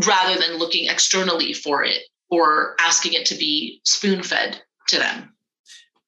rather 0.06 0.38
than 0.38 0.58
looking 0.58 0.86
externally 0.86 1.52
for 1.52 1.84
it 1.84 2.02
or 2.30 2.74
asking 2.80 3.12
it 3.12 3.26
to 3.26 3.34
be 3.34 3.80
spoon 3.84 4.22
fed 4.22 4.60
to 4.88 4.98
them. 4.98 5.34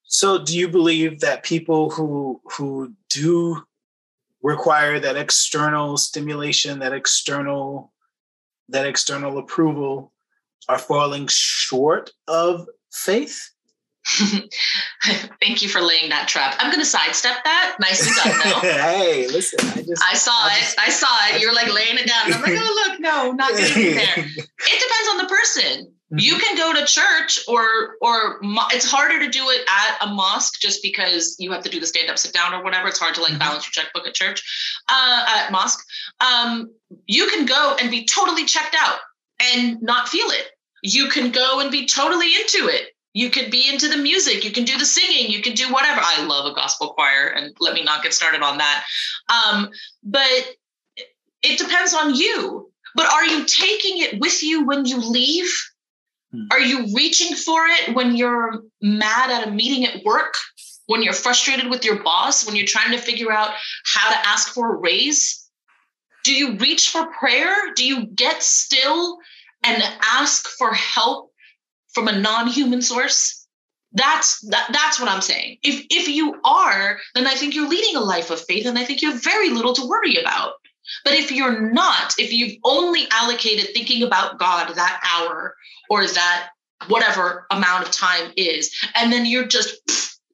So, 0.04 0.42
do 0.42 0.56
you 0.56 0.68
believe 0.68 1.20
that 1.20 1.42
people 1.42 1.90
who 1.90 2.40
who 2.44 2.94
do 3.10 3.64
require 4.42 5.00
that 5.00 5.16
external 5.16 5.96
stimulation, 5.96 6.78
that 6.80 6.92
external 6.92 7.92
that 8.68 8.86
external 8.86 9.38
approval, 9.38 10.12
are 10.68 10.78
falling 10.78 11.26
short 11.28 12.10
of 12.28 12.68
faith? 12.92 13.50
Thank 15.40 15.62
you 15.62 15.68
for 15.68 15.80
laying 15.80 16.10
that 16.10 16.28
trap. 16.28 16.56
I'm 16.58 16.70
gonna 16.70 16.84
sidestep 16.84 17.36
that. 17.44 17.76
Nicely 17.80 18.12
done, 18.22 18.38
though. 18.44 18.60
hey, 18.60 19.26
listen, 19.28 19.58
I 19.60 19.82
just 19.82 20.02
I 20.04 20.14
saw 20.14 20.32
I 20.32 20.58
it. 20.60 20.74
I 20.78 20.90
saw 20.90 21.06
it. 21.34 21.40
You're 21.40 21.54
like 21.54 21.72
laying 21.72 21.96
it 21.98 22.06
down. 22.06 22.32
I'm 22.32 22.42
like, 22.42 22.52
oh 22.56 22.86
look, 22.88 23.00
no, 23.00 23.32
not 23.32 23.50
getting 23.56 23.94
there. 23.94 24.14
It 24.66 24.80
depends 24.80 25.10
on 25.10 25.16
the 25.18 25.26
person. 25.28 25.90
You 26.16 26.36
can 26.36 26.56
go 26.56 26.72
to 26.78 26.86
church 26.86 27.40
or 27.48 27.64
or 28.00 28.38
mo- 28.42 28.68
it's 28.72 28.88
harder 28.90 29.18
to 29.24 29.28
do 29.30 29.48
it 29.50 29.62
at 29.68 30.06
a 30.08 30.12
mosque 30.12 30.60
just 30.60 30.80
because 30.82 31.34
you 31.38 31.50
have 31.52 31.62
to 31.64 31.70
do 31.70 31.80
the 31.80 31.86
stand 31.86 32.08
up, 32.08 32.18
sit 32.18 32.32
down, 32.32 32.54
or 32.54 32.62
whatever. 32.62 32.88
It's 32.88 32.98
hard 33.00 33.14
to 33.16 33.22
like 33.22 33.32
Mhm. 33.32 33.38
balance 33.40 33.64
your 33.66 33.72
checkbook 33.84 34.06
at 34.06 34.14
church, 34.14 34.42
uh, 34.88 35.24
at 35.26 35.50
mosque. 35.50 35.84
Um, 36.20 36.70
you 37.06 37.26
can 37.28 37.46
go 37.46 37.76
and 37.80 37.90
be 37.90 38.04
totally 38.06 38.44
checked 38.44 38.76
out 38.78 38.98
and 39.54 39.82
not 39.82 40.08
feel 40.08 40.28
it. 40.30 40.50
You 40.82 41.08
can 41.08 41.30
go 41.32 41.60
and 41.60 41.70
be 41.72 41.86
totally 41.86 42.34
into 42.36 42.68
it. 42.68 42.88
You 43.14 43.30
can 43.30 43.48
be 43.48 43.72
into 43.72 43.88
the 43.88 43.96
music. 43.96 44.44
You 44.44 44.50
can 44.50 44.64
do 44.64 44.76
the 44.76 44.84
singing. 44.84 45.30
You 45.30 45.40
can 45.40 45.54
do 45.54 45.72
whatever. 45.72 46.00
I 46.02 46.26
love 46.26 46.50
a 46.50 46.54
gospel 46.54 46.92
choir, 46.94 47.28
and 47.28 47.54
let 47.60 47.72
me 47.72 47.82
not 47.82 48.02
get 48.02 48.12
started 48.12 48.42
on 48.42 48.58
that. 48.58 48.84
Um, 49.28 49.70
but 50.02 50.56
it 51.42 51.58
depends 51.58 51.94
on 51.94 52.14
you. 52.14 52.70
But 52.96 53.12
are 53.12 53.24
you 53.24 53.44
taking 53.44 53.98
it 53.98 54.20
with 54.20 54.42
you 54.42 54.66
when 54.66 54.84
you 54.84 54.98
leave? 54.98 55.48
Hmm. 56.32 56.46
Are 56.50 56.60
you 56.60 56.92
reaching 56.94 57.36
for 57.36 57.66
it 57.66 57.94
when 57.94 58.16
you're 58.16 58.62
mad 58.82 59.30
at 59.30 59.46
a 59.46 59.50
meeting 59.50 59.86
at 59.86 60.04
work? 60.04 60.34
When 60.86 61.02
you're 61.02 61.12
frustrated 61.12 61.70
with 61.70 61.84
your 61.84 62.02
boss? 62.02 62.44
When 62.44 62.56
you're 62.56 62.66
trying 62.66 62.92
to 62.92 62.98
figure 62.98 63.32
out 63.32 63.54
how 63.84 64.10
to 64.10 64.28
ask 64.28 64.52
for 64.52 64.74
a 64.74 64.78
raise? 64.78 65.48
Do 66.24 66.34
you 66.34 66.56
reach 66.56 66.90
for 66.90 67.06
prayer? 67.12 67.54
Do 67.76 67.86
you 67.86 68.06
get 68.06 68.42
still 68.42 69.18
and 69.62 69.82
ask 70.02 70.48
for 70.48 70.74
help 70.74 71.30
from 71.94 72.08
a 72.08 72.18
non-human 72.18 72.82
source? 72.82 73.46
That's 73.92 74.40
that, 74.50 74.70
that's 74.72 74.98
what 74.98 75.08
I'm 75.08 75.20
saying. 75.20 75.58
If 75.62 75.86
if 75.88 76.08
you 76.08 76.40
are, 76.44 76.98
then 77.14 77.26
I 77.26 77.34
think 77.34 77.54
you're 77.54 77.68
leading 77.68 77.94
a 77.96 78.00
life 78.00 78.30
of 78.30 78.40
faith, 78.40 78.66
and 78.66 78.76
I 78.78 78.84
think 78.84 79.02
you 79.02 79.12
have 79.12 79.22
very 79.22 79.50
little 79.50 79.72
to 79.74 79.86
worry 79.86 80.16
about. 80.16 80.54
But 81.04 81.14
if 81.14 81.30
you're 81.30 81.72
not, 81.72 82.14
if 82.18 82.32
you've 82.32 82.58
only 82.64 83.06
allocated 83.10 83.68
thinking 83.72 84.02
about 84.02 84.38
God 84.38 84.74
that 84.74 85.00
hour 85.04 85.54
or 85.88 86.06
that 86.06 86.50
whatever 86.88 87.46
amount 87.50 87.86
of 87.86 87.92
time 87.92 88.32
is, 88.36 88.74
and 88.96 89.12
then 89.12 89.26
you're 89.26 89.46
just 89.46 89.76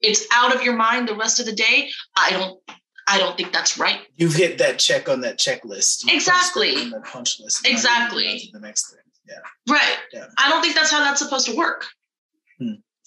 it's 0.00 0.26
out 0.32 0.54
of 0.54 0.62
your 0.62 0.74
mind 0.74 1.08
the 1.08 1.14
rest 1.14 1.38
of 1.38 1.46
the 1.46 1.52
day, 1.52 1.90
I 2.16 2.30
don't 2.30 2.58
I 3.06 3.18
don't 3.18 3.36
think 3.36 3.52
that's 3.52 3.76
right. 3.76 4.00
You've 4.16 4.34
hit 4.34 4.58
that 4.58 4.78
check 4.78 5.08
on 5.08 5.20
that 5.22 5.38
checklist. 5.38 6.04
You 6.06 6.14
Exactly. 6.14 6.90
that 6.90 7.04
punch 7.04 7.40
list. 7.40 7.66
Exactly. 7.66 8.22
moving 8.22 8.34
on 8.34 8.46
to 8.46 8.52
The 8.52 8.60
next 8.60 8.90
thing. 8.90 9.00
Yeah. 9.28 9.34
Right. 9.72 9.96
Yeah. 10.12 10.26
I 10.38 10.48
don't 10.50 10.62
think 10.62 10.74
that's 10.74 10.90
how 10.90 11.00
that's 11.04 11.20
supposed 11.20 11.46
to 11.46 11.56
work. 11.56 11.86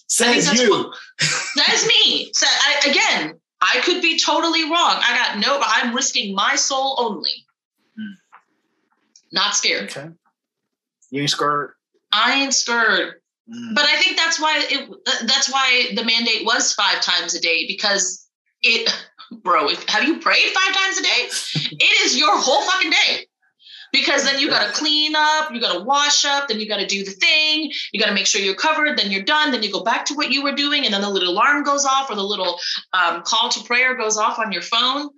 Says 0.08 0.46
that's 0.46 0.62
you. 0.62 0.70
what- 0.70 0.96
That's 1.56 1.88
me. 1.88 2.32
So 2.34 2.46
I, 2.48 2.90
again, 2.92 3.40
I 3.62 3.80
could 3.84 4.02
be 4.02 4.20
totally 4.20 4.64
wrong. 4.64 5.00
I 5.02 5.16
got 5.18 5.40
no, 5.40 5.60
I'm 5.66 5.96
risking 5.96 6.36
my 6.36 6.56
soul 6.56 6.96
only. 7.00 7.32
Hmm. 7.98 8.14
Not 9.32 9.56
scared. 9.56 9.90
Okay. 9.90 10.10
You 11.10 11.22
ain't 11.22 11.30
scared. 11.32 11.72
I 12.12 12.42
ain't 12.42 12.54
scared. 12.54 13.16
Mm. 13.52 13.74
But 13.76 13.86
I 13.86 14.00
think 14.02 14.18
that's 14.18 14.40
why 14.40 14.64
it. 14.70 14.90
That's 15.28 15.52
why 15.52 15.90
the 15.96 16.04
mandate 16.04 16.46
was 16.46 16.74
five 16.74 17.02
times 17.02 17.34
a 17.34 17.40
day 17.42 17.66
because 17.68 18.28
it, 18.62 18.94
bro. 19.44 19.70
If, 19.70 19.88
have 19.90 20.04
you 20.04 20.20
prayed 20.20 20.52
five 20.54 20.76
times 20.76 20.98
a 21.00 21.04
day? 21.04 21.28
it 21.80 22.06
is 22.06 22.18
your 22.18 22.38
whole 22.38 22.62
fucking 22.70 22.92
day. 22.92 23.28
Because 23.94 24.24
then 24.24 24.40
you 24.40 24.50
got 24.50 24.66
to 24.66 24.74
clean 24.74 25.14
up, 25.16 25.54
you 25.54 25.62
got 25.62 25.78
to 25.78 25.84
wash 25.84 26.26
up, 26.26 26.48
then 26.48 26.60
you 26.60 26.68
got 26.68 26.80
to 26.80 26.88
do 26.88 27.06
the 27.06 27.12
thing, 27.12 27.72
you 27.92 28.00
got 28.00 28.08
to 28.08 28.14
make 28.14 28.26
sure 28.26 28.42
you're 28.42 28.56
covered, 28.56 28.98
then 28.98 29.12
you're 29.12 29.22
done, 29.22 29.52
then 29.52 29.62
you 29.62 29.72
go 29.72 29.84
back 29.84 30.04
to 30.06 30.16
what 30.16 30.32
you 30.32 30.44
were 30.44 30.52
doing, 30.52 30.84
and 30.84 30.92
then 30.92 31.02
the 31.02 31.10
little 31.10 31.32
alarm 31.32 31.64
goes 31.64 31.86
off 31.86 32.10
or 32.10 32.16
the 32.16 32.24
little 32.24 32.60
um, 32.94 33.22
call 33.22 33.50
to 33.50 33.64
prayer 33.66 33.96
goes 33.96 34.18
off 34.18 34.40
on 34.40 34.52
your 34.52 34.64
phone. 34.64 35.10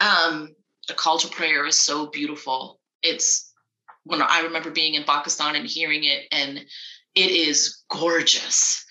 Um, 0.00 0.56
the 0.88 0.94
call 0.94 1.18
to 1.18 1.28
prayer 1.28 1.64
is 1.66 1.78
so 1.78 2.08
beautiful. 2.08 2.80
It's 3.00 3.52
when 4.02 4.20
I 4.20 4.40
remember 4.40 4.72
being 4.72 4.94
in 4.94 5.04
Pakistan 5.04 5.54
and 5.54 5.66
hearing 5.66 6.02
it, 6.02 6.24
and 6.32 6.58
it 7.14 7.30
is 7.30 7.84
gorgeous. 7.88 8.84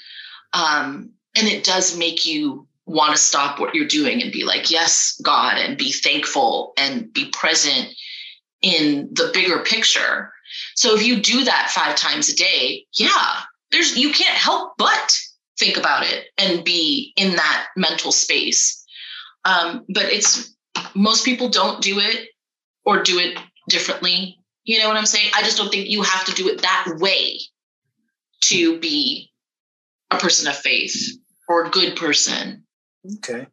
Um, 0.53 1.11
and 1.35 1.47
it 1.49 1.65
does 1.65 1.97
make 1.97 2.25
you 2.25 2.69
want 2.85 3.13
to 3.13 3.21
stop 3.21 3.59
what 3.59 3.75
you're 3.75 3.87
doing 3.87 4.21
and 4.21 4.31
be 4.31 4.45
like, 4.45 4.71
yes, 4.71 5.19
God, 5.21 5.57
and 5.57 5.77
be 5.77 5.91
thankful 5.91 6.71
and 6.77 7.11
be 7.11 7.29
present 7.31 7.89
in 8.61 9.09
the 9.11 9.31
bigger 9.33 9.59
picture. 9.59 10.31
So 10.75 10.95
if 10.95 11.05
you 11.05 11.21
do 11.21 11.43
that 11.43 11.71
five 11.71 11.95
times 11.95 12.29
a 12.29 12.35
day, 12.35 12.85
yeah, 12.93 13.41
there's 13.71 13.97
you 13.97 14.11
can't 14.11 14.37
help 14.37 14.73
but 14.77 15.17
think 15.57 15.77
about 15.77 16.05
it 16.05 16.27
and 16.37 16.63
be 16.63 17.13
in 17.17 17.35
that 17.35 17.67
mental 17.75 18.11
space. 18.11 18.83
Um, 19.45 19.85
but 19.89 20.05
it's 20.05 20.55
most 20.95 21.25
people 21.25 21.49
don't 21.49 21.81
do 21.81 21.99
it 21.99 22.29
or 22.83 23.03
do 23.03 23.19
it 23.19 23.37
differently. 23.69 24.39
You 24.63 24.79
know 24.79 24.87
what 24.87 24.97
I'm 24.97 25.05
saying? 25.05 25.29
I 25.35 25.43
just 25.43 25.57
don't 25.57 25.69
think 25.69 25.89
you 25.89 26.01
have 26.01 26.25
to 26.25 26.33
do 26.33 26.47
it 26.47 26.61
that 26.61 26.97
way 26.97 27.39
to 28.45 28.79
be 28.79 29.31
a 30.11 30.17
person 30.17 30.47
of 30.47 30.55
faith 30.55 31.17
or 31.47 31.65
a 31.65 31.69
good 31.69 31.95
person. 31.95 32.63
Okay. 33.17 33.47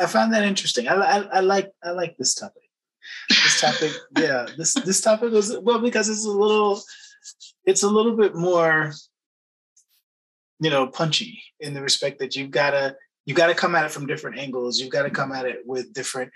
I 0.00 0.06
find 0.06 0.32
that 0.32 0.44
interesting. 0.44 0.88
I, 0.88 0.94
I, 0.94 1.18
I 1.18 1.40
like 1.40 1.70
I 1.82 1.90
like 1.90 2.16
this 2.16 2.34
topic. 2.34 2.67
This 3.28 3.60
topic, 3.60 3.92
yeah. 4.16 4.46
This 4.56 4.74
this 4.74 5.00
topic 5.00 5.32
was 5.32 5.56
well 5.58 5.80
because 5.80 6.08
it's 6.08 6.24
a 6.24 6.30
little 6.30 6.80
it's 7.64 7.82
a 7.82 7.88
little 7.88 8.16
bit 8.16 8.34
more, 8.34 8.92
you 10.60 10.70
know, 10.70 10.86
punchy 10.86 11.42
in 11.60 11.74
the 11.74 11.82
respect 11.82 12.18
that 12.20 12.36
you've 12.36 12.50
gotta 12.50 12.96
you've 13.26 13.36
gotta 13.36 13.54
come 13.54 13.74
at 13.74 13.84
it 13.84 13.90
from 13.90 14.06
different 14.06 14.38
angles. 14.38 14.78
You've 14.80 14.92
got 14.92 15.02
to 15.02 15.10
come 15.10 15.32
at 15.32 15.46
it 15.46 15.60
with 15.66 15.92
different. 15.92 16.32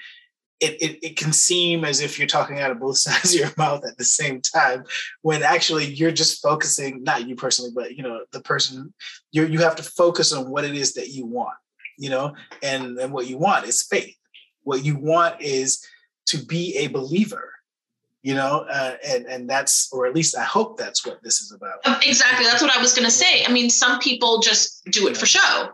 It, 0.60 0.80
it, 0.80 1.04
it 1.04 1.16
can 1.16 1.32
seem 1.32 1.84
as 1.84 2.00
if 2.00 2.18
you're 2.18 2.28
talking 2.28 2.60
out 2.60 2.70
of 2.70 2.78
both 2.78 2.98
sides 2.98 3.34
of 3.34 3.40
your 3.40 3.50
mouth 3.56 3.84
at 3.84 3.96
the 3.96 4.04
same 4.04 4.40
time 4.40 4.84
when 5.22 5.42
actually 5.42 5.86
you're 5.86 6.12
just 6.12 6.40
focusing 6.40 7.02
not 7.02 7.26
you 7.26 7.34
personally 7.34 7.72
but 7.74 7.96
you 7.96 8.04
know 8.04 8.20
the 8.30 8.42
person 8.42 8.94
you 9.32 9.44
you 9.46 9.58
have 9.58 9.74
to 9.74 9.82
focus 9.82 10.32
on 10.32 10.48
what 10.50 10.64
it 10.64 10.76
is 10.76 10.94
that 10.94 11.08
you 11.08 11.26
want 11.26 11.56
you 11.98 12.10
know 12.10 12.32
and 12.62 12.96
and 12.98 13.12
what 13.12 13.26
you 13.26 13.36
want 13.36 13.66
is 13.66 13.82
faith 13.82 14.14
what 14.62 14.84
you 14.84 14.96
want 14.96 15.40
is 15.40 15.84
to 16.26 16.38
be 16.38 16.76
a 16.76 16.86
believer 16.88 17.50
you 18.22 18.34
know 18.34 18.64
uh, 18.70 18.94
and 19.06 19.26
and 19.26 19.50
that's 19.50 19.88
or 19.92 20.06
at 20.06 20.14
least 20.14 20.36
i 20.36 20.42
hope 20.44 20.78
that's 20.78 21.04
what 21.06 21.18
this 21.22 21.40
is 21.40 21.52
about 21.52 21.78
Um, 21.84 21.96
Exactly. 22.02 22.46
That's 22.46 22.62
what 22.62 22.74
I 22.76 22.80
was 22.80 22.94
going 22.94 23.04
to 23.04 23.10
say. 23.24 23.44
I 23.44 23.50
mean, 23.52 23.68
some 23.70 23.98
people 23.98 24.40
just 24.40 24.84
do 24.86 25.08
it 25.08 25.16
for 25.16 25.26
show. 25.26 25.72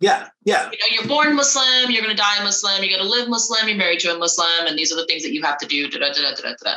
yeah 0.00 0.28
yeah 0.44 0.64
You 0.72 0.78
know, 0.78 0.88
you're 0.94 1.08
born 1.08 1.34
Muslim, 1.34 1.90
you're 1.90 2.02
going 2.02 2.14
to 2.16 2.22
die 2.30 2.42
Muslim, 2.44 2.82
you're 2.82 2.94
going 2.98 3.02
to 3.08 3.14
live 3.16 3.28
Muslim, 3.30 3.66
you're 3.68 3.78
married 3.78 4.00
to 4.00 4.14
a 4.14 4.18
Muslim, 4.18 4.66
and 4.66 4.78
these 4.78 4.92
are 4.92 4.96
the 4.96 5.06
things 5.06 5.22
that 5.22 5.32
you 5.32 5.42
have 5.42 5.56
to 5.58 5.66
do. 5.66 5.88
Da, 5.88 5.98
da, 6.00 6.12
da, 6.12 6.22
da, 6.34 6.42
da, 6.42 6.52
da. 6.62 6.74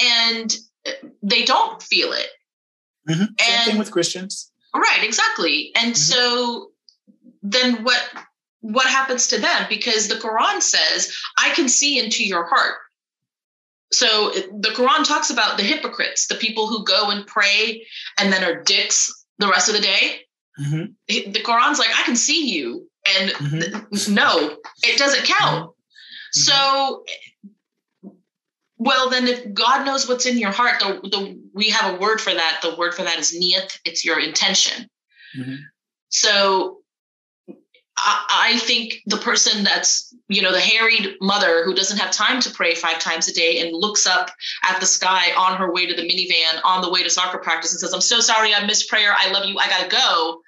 And 0.00 0.54
they 1.22 1.42
don't 1.44 1.82
feel 1.82 2.12
it. 2.12 2.28
Mhm. 3.08 3.16
same 3.18 3.26
thing 3.38 3.70
And- 3.70 3.78
with 3.78 3.90
christians 3.90 4.50
Right, 4.74 5.02
exactly. 5.02 5.72
And 5.80 5.94
Mhm. 5.94 5.96
so 6.12 6.72
then 7.42 7.82
what 7.84 8.02
what 8.60 8.86
happens 8.86 9.28
to 9.28 9.38
them 9.38 9.66
because 9.68 10.08
the 10.08 10.16
Quran 10.16 10.60
says, 10.60 11.14
"I 11.38 11.50
can 11.50 11.68
see 11.68 11.98
into 11.98 12.24
your 12.24 12.46
heart." 12.46 12.76
So 13.92 14.30
the 14.32 14.70
Quran 14.70 15.06
talks 15.06 15.30
about 15.30 15.56
the 15.56 15.62
hypocrites, 15.62 16.26
the 16.26 16.34
people 16.34 16.66
who 16.66 16.84
go 16.84 17.10
and 17.10 17.26
pray 17.26 17.86
and 18.18 18.32
then 18.32 18.44
are 18.44 18.62
dicks 18.62 19.10
the 19.38 19.48
rest 19.48 19.68
of 19.68 19.74
the 19.74 19.80
day. 19.80 20.26
Mhm. 20.60 20.94
The 21.06 21.42
Quran's 21.42 21.78
like, 21.78 21.96
"I 21.96 22.02
can 22.02 22.16
see 22.16 22.48
you." 22.48 22.90
And 23.06 23.30
Mhm. 23.30 23.90
th- 23.92 24.08
no, 24.08 24.58
it 24.82 24.98
doesn't 24.98 25.24
count. 25.24 25.74
So 26.32 27.04
well 28.76 29.08
then 29.10 29.26
if 29.26 29.52
God 29.54 29.86
knows 29.86 30.06
what's 30.08 30.26
in 30.26 30.38
your 30.38 30.52
heart, 30.52 30.80
the, 30.80 31.00
the 31.08 31.40
we 31.54 31.70
have 31.70 31.94
a 31.94 31.98
word 31.98 32.20
for 32.20 32.32
that. 32.34 32.60
The 32.62 32.76
word 32.76 32.94
for 32.94 33.02
that 33.02 33.18
is 33.18 33.32
niyat. 33.32 33.78
It's 33.84 34.04
your 34.04 34.18
intention. 34.20 34.88
Mhm. 35.36 35.58
So 36.10 36.77
I, 38.04 38.50
I 38.54 38.58
think 38.58 39.02
the 39.06 39.16
person 39.16 39.64
that's, 39.64 40.14
you 40.28 40.40
know, 40.42 40.52
the 40.52 40.60
harried 40.60 41.16
mother 41.20 41.64
who 41.64 41.74
doesn't 41.74 41.98
have 41.98 42.10
time 42.10 42.40
to 42.40 42.50
pray 42.50 42.74
five 42.74 42.98
times 43.00 43.28
a 43.28 43.32
day 43.34 43.60
and 43.60 43.74
looks 43.76 44.06
up 44.06 44.30
at 44.64 44.78
the 44.80 44.86
sky 44.86 45.32
on 45.36 45.56
her 45.56 45.72
way 45.72 45.86
to 45.86 45.94
the 45.94 46.02
minivan 46.02 46.60
on 46.64 46.80
the 46.82 46.90
way 46.90 47.02
to 47.02 47.10
soccer 47.10 47.38
practice 47.38 47.72
and 47.72 47.80
says, 47.80 47.92
I'm 47.92 48.00
so 48.00 48.20
sorry, 48.20 48.54
I 48.54 48.64
missed 48.66 48.88
prayer. 48.88 49.14
I 49.16 49.30
love 49.30 49.46
you. 49.46 49.58
I 49.58 49.68
got 49.68 49.82
to 49.82 49.88
go 49.96 50.40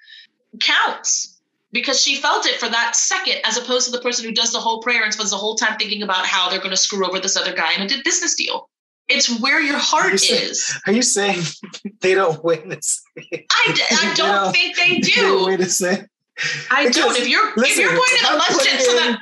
counts 0.60 1.40
because 1.72 2.00
she 2.02 2.16
felt 2.16 2.46
it 2.46 2.56
for 2.58 2.68
that 2.68 2.96
second, 2.96 3.36
as 3.44 3.56
opposed 3.56 3.86
to 3.86 3.92
the 3.92 4.02
person 4.02 4.24
who 4.24 4.32
does 4.32 4.52
the 4.52 4.58
whole 4.58 4.80
prayer 4.82 5.04
and 5.04 5.12
spends 5.12 5.30
the 5.30 5.36
whole 5.36 5.54
time 5.54 5.78
thinking 5.78 6.02
about 6.02 6.26
how 6.26 6.50
they're 6.50 6.58
going 6.58 6.70
to 6.70 6.76
screw 6.76 7.06
over 7.06 7.20
this 7.20 7.36
other 7.36 7.54
guy 7.54 7.74
in 7.74 7.82
a 7.82 8.02
business 8.04 8.34
deal. 8.34 8.68
It's 9.08 9.40
where 9.40 9.60
your 9.60 9.78
heart 9.78 10.10
You're 10.10 10.18
saying- 10.18 10.50
is. 10.50 10.80
are 10.86 10.92
you 10.92 11.02
saying 11.02 11.42
they 12.00 12.14
don't 12.14 12.40
to 12.44 12.78
say 12.82 13.02
I, 13.50 13.86
I 13.90 14.08
You 14.10 14.14
don't 14.14 14.28
know, 14.46 14.52
think 14.52 14.76
they 14.76 14.94
they 15.00 15.10
don't 15.20 15.38
do. 15.40 15.46
wait 15.46 15.56
to 15.60 15.68
say 15.70 16.04
I 16.70 16.84
don't. 16.84 16.94
Because, 16.94 17.18
If 17.18 17.28
you're 17.28 17.52
if 17.56 17.76
you're 17.76 17.88
going 17.90 18.00
if 18.12 18.18
to 18.20 18.24
the 18.26 18.30
I'm 18.32 18.38
masjid 18.38 18.56
putting 18.58 18.80
so 18.84 18.90
in- 18.92 19.12
that 19.12 19.20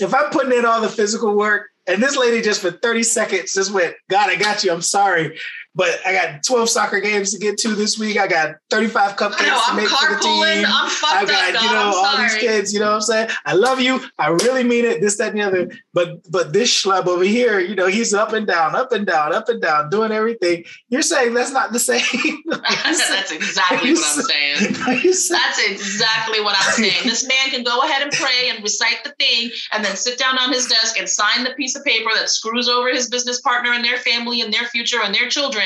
if 0.00 0.14
I'm 0.14 0.30
putting 0.30 0.58
in 0.58 0.64
all 0.64 0.80
the 0.80 0.88
physical 0.88 1.34
work 1.36 1.68
and 1.86 2.02
this 2.02 2.16
lady 2.16 2.40
just 2.40 2.60
for 2.60 2.70
30 2.70 3.02
seconds 3.02 3.52
just 3.54 3.72
went, 3.72 3.94
God, 4.08 4.30
I 4.30 4.36
got 4.36 4.62
you. 4.64 4.72
I'm 4.72 4.82
sorry. 4.82 5.38
But 5.74 6.00
I 6.06 6.12
got 6.12 6.42
12 6.44 6.68
soccer 6.68 7.00
games 7.00 7.32
to 7.32 7.38
get 7.38 7.58
to 7.58 7.74
this 7.74 7.98
week. 7.98 8.18
I 8.18 8.26
got 8.26 8.56
35 8.70 9.16
cupcakes 9.16 9.46
know, 9.46 9.60
to 9.68 9.76
make 9.76 9.88
for 9.88 10.14
the 10.14 10.20
team. 10.20 10.64
I'm 10.66 10.90
fucked 10.90 11.14
I 11.14 11.24
got, 11.24 11.56
up, 11.56 11.62
you 11.62 11.70
know, 11.70 11.92
all 11.94 12.18
these 12.18 12.34
kids, 12.34 12.72
you 12.72 12.80
know 12.80 12.86
what 12.86 12.96
I'm 12.96 13.00
saying? 13.00 13.28
I 13.46 13.54
love 13.54 13.80
you. 13.80 14.00
I 14.18 14.28
really 14.28 14.64
mean 14.64 14.84
it, 14.84 15.00
this, 15.00 15.16
that, 15.16 15.32
and 15.32 15.40
the 15.40 15.42
other. 15.42 15.70
But 15.94 16.30
but 16.30 16.52
this 16.52 16.70
schlub 16.70 17.06
over 17.06 17.24
here, 17.24 17.58
you 17.60 17.74
know, 17.74 17.86
he's 17.86 18.12
up 18.12 18.32
and 18.32 18.46
down, 18.46 18.76
up 18.76 18.92
and 18.92 19.06
down, 19.06 19.34
up 19.34 19.48
and 19.48 19.62
down, 19.62 19.90
doing 19.90 20.12
everything. 20.12 20.64
You're 20.88 21.02
saying 21.02 21.34
that's 21.34 21.52
not 21.52 21.72
the 21.72 21.78
same. 21.78 22.02
that's 22.46 23.32
exactly 23.32 23.92
what 23.92 24.04
I'm 24.04 24.22
saying. 24.24 24.72
That's 25.32 25.58
exactly 25.66 26.40
what 26.40 26.56
I'm 26.56 26.72
saying. 26.72 27.04
This 27.04 27.26
man 27.26 27.50
can 27.50 27.64
go 27.64 27.80
ahead 27.80 28.02
and 28.02 28.10
pray 28.12 28.50
and 28.50 28.62
recite 28.62 29.04
the 29.04 29.10
thing 29.18 29.50
and 29.72 29.84
then 29.84 29.96
sit 29.96 30.18
down 30.18 30.38
on 30.38 30.52
his 30.52 30.66
desk 30.66 30.98
and 30.98 31.08
sign 31.08 31.44
the 31.44 31.50
piece 31.54 31.76
of 31.76 31.84
paper 31.84 32.10
that 32.14 32.28
screws 32.28 32.68
over 32.68 32.88
his 32.88 33.08
business 33.08 33.40
partner 33.40 33.72
and 33.72 33.84
their 33.84 33.98
family 33.98 34.40
and 34.40 34.52
their 34.52 34.64
future 34.64 35.00
and 35.02 35.14
their 35.14 35.28
children. 35.28 35.61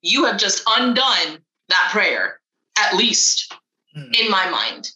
You 0.00 0.24
have 0.24 0.38
just 0.38 0.62
undone 0.66 1.38
that 1.68 1.88
prayer, 1.92 2.40
at 2.76 2.96
least 2.96 3.52
hmm. 3.94 4.10
in 4.18 4.30
my 4.30 4.48
mind. 4.50 4.90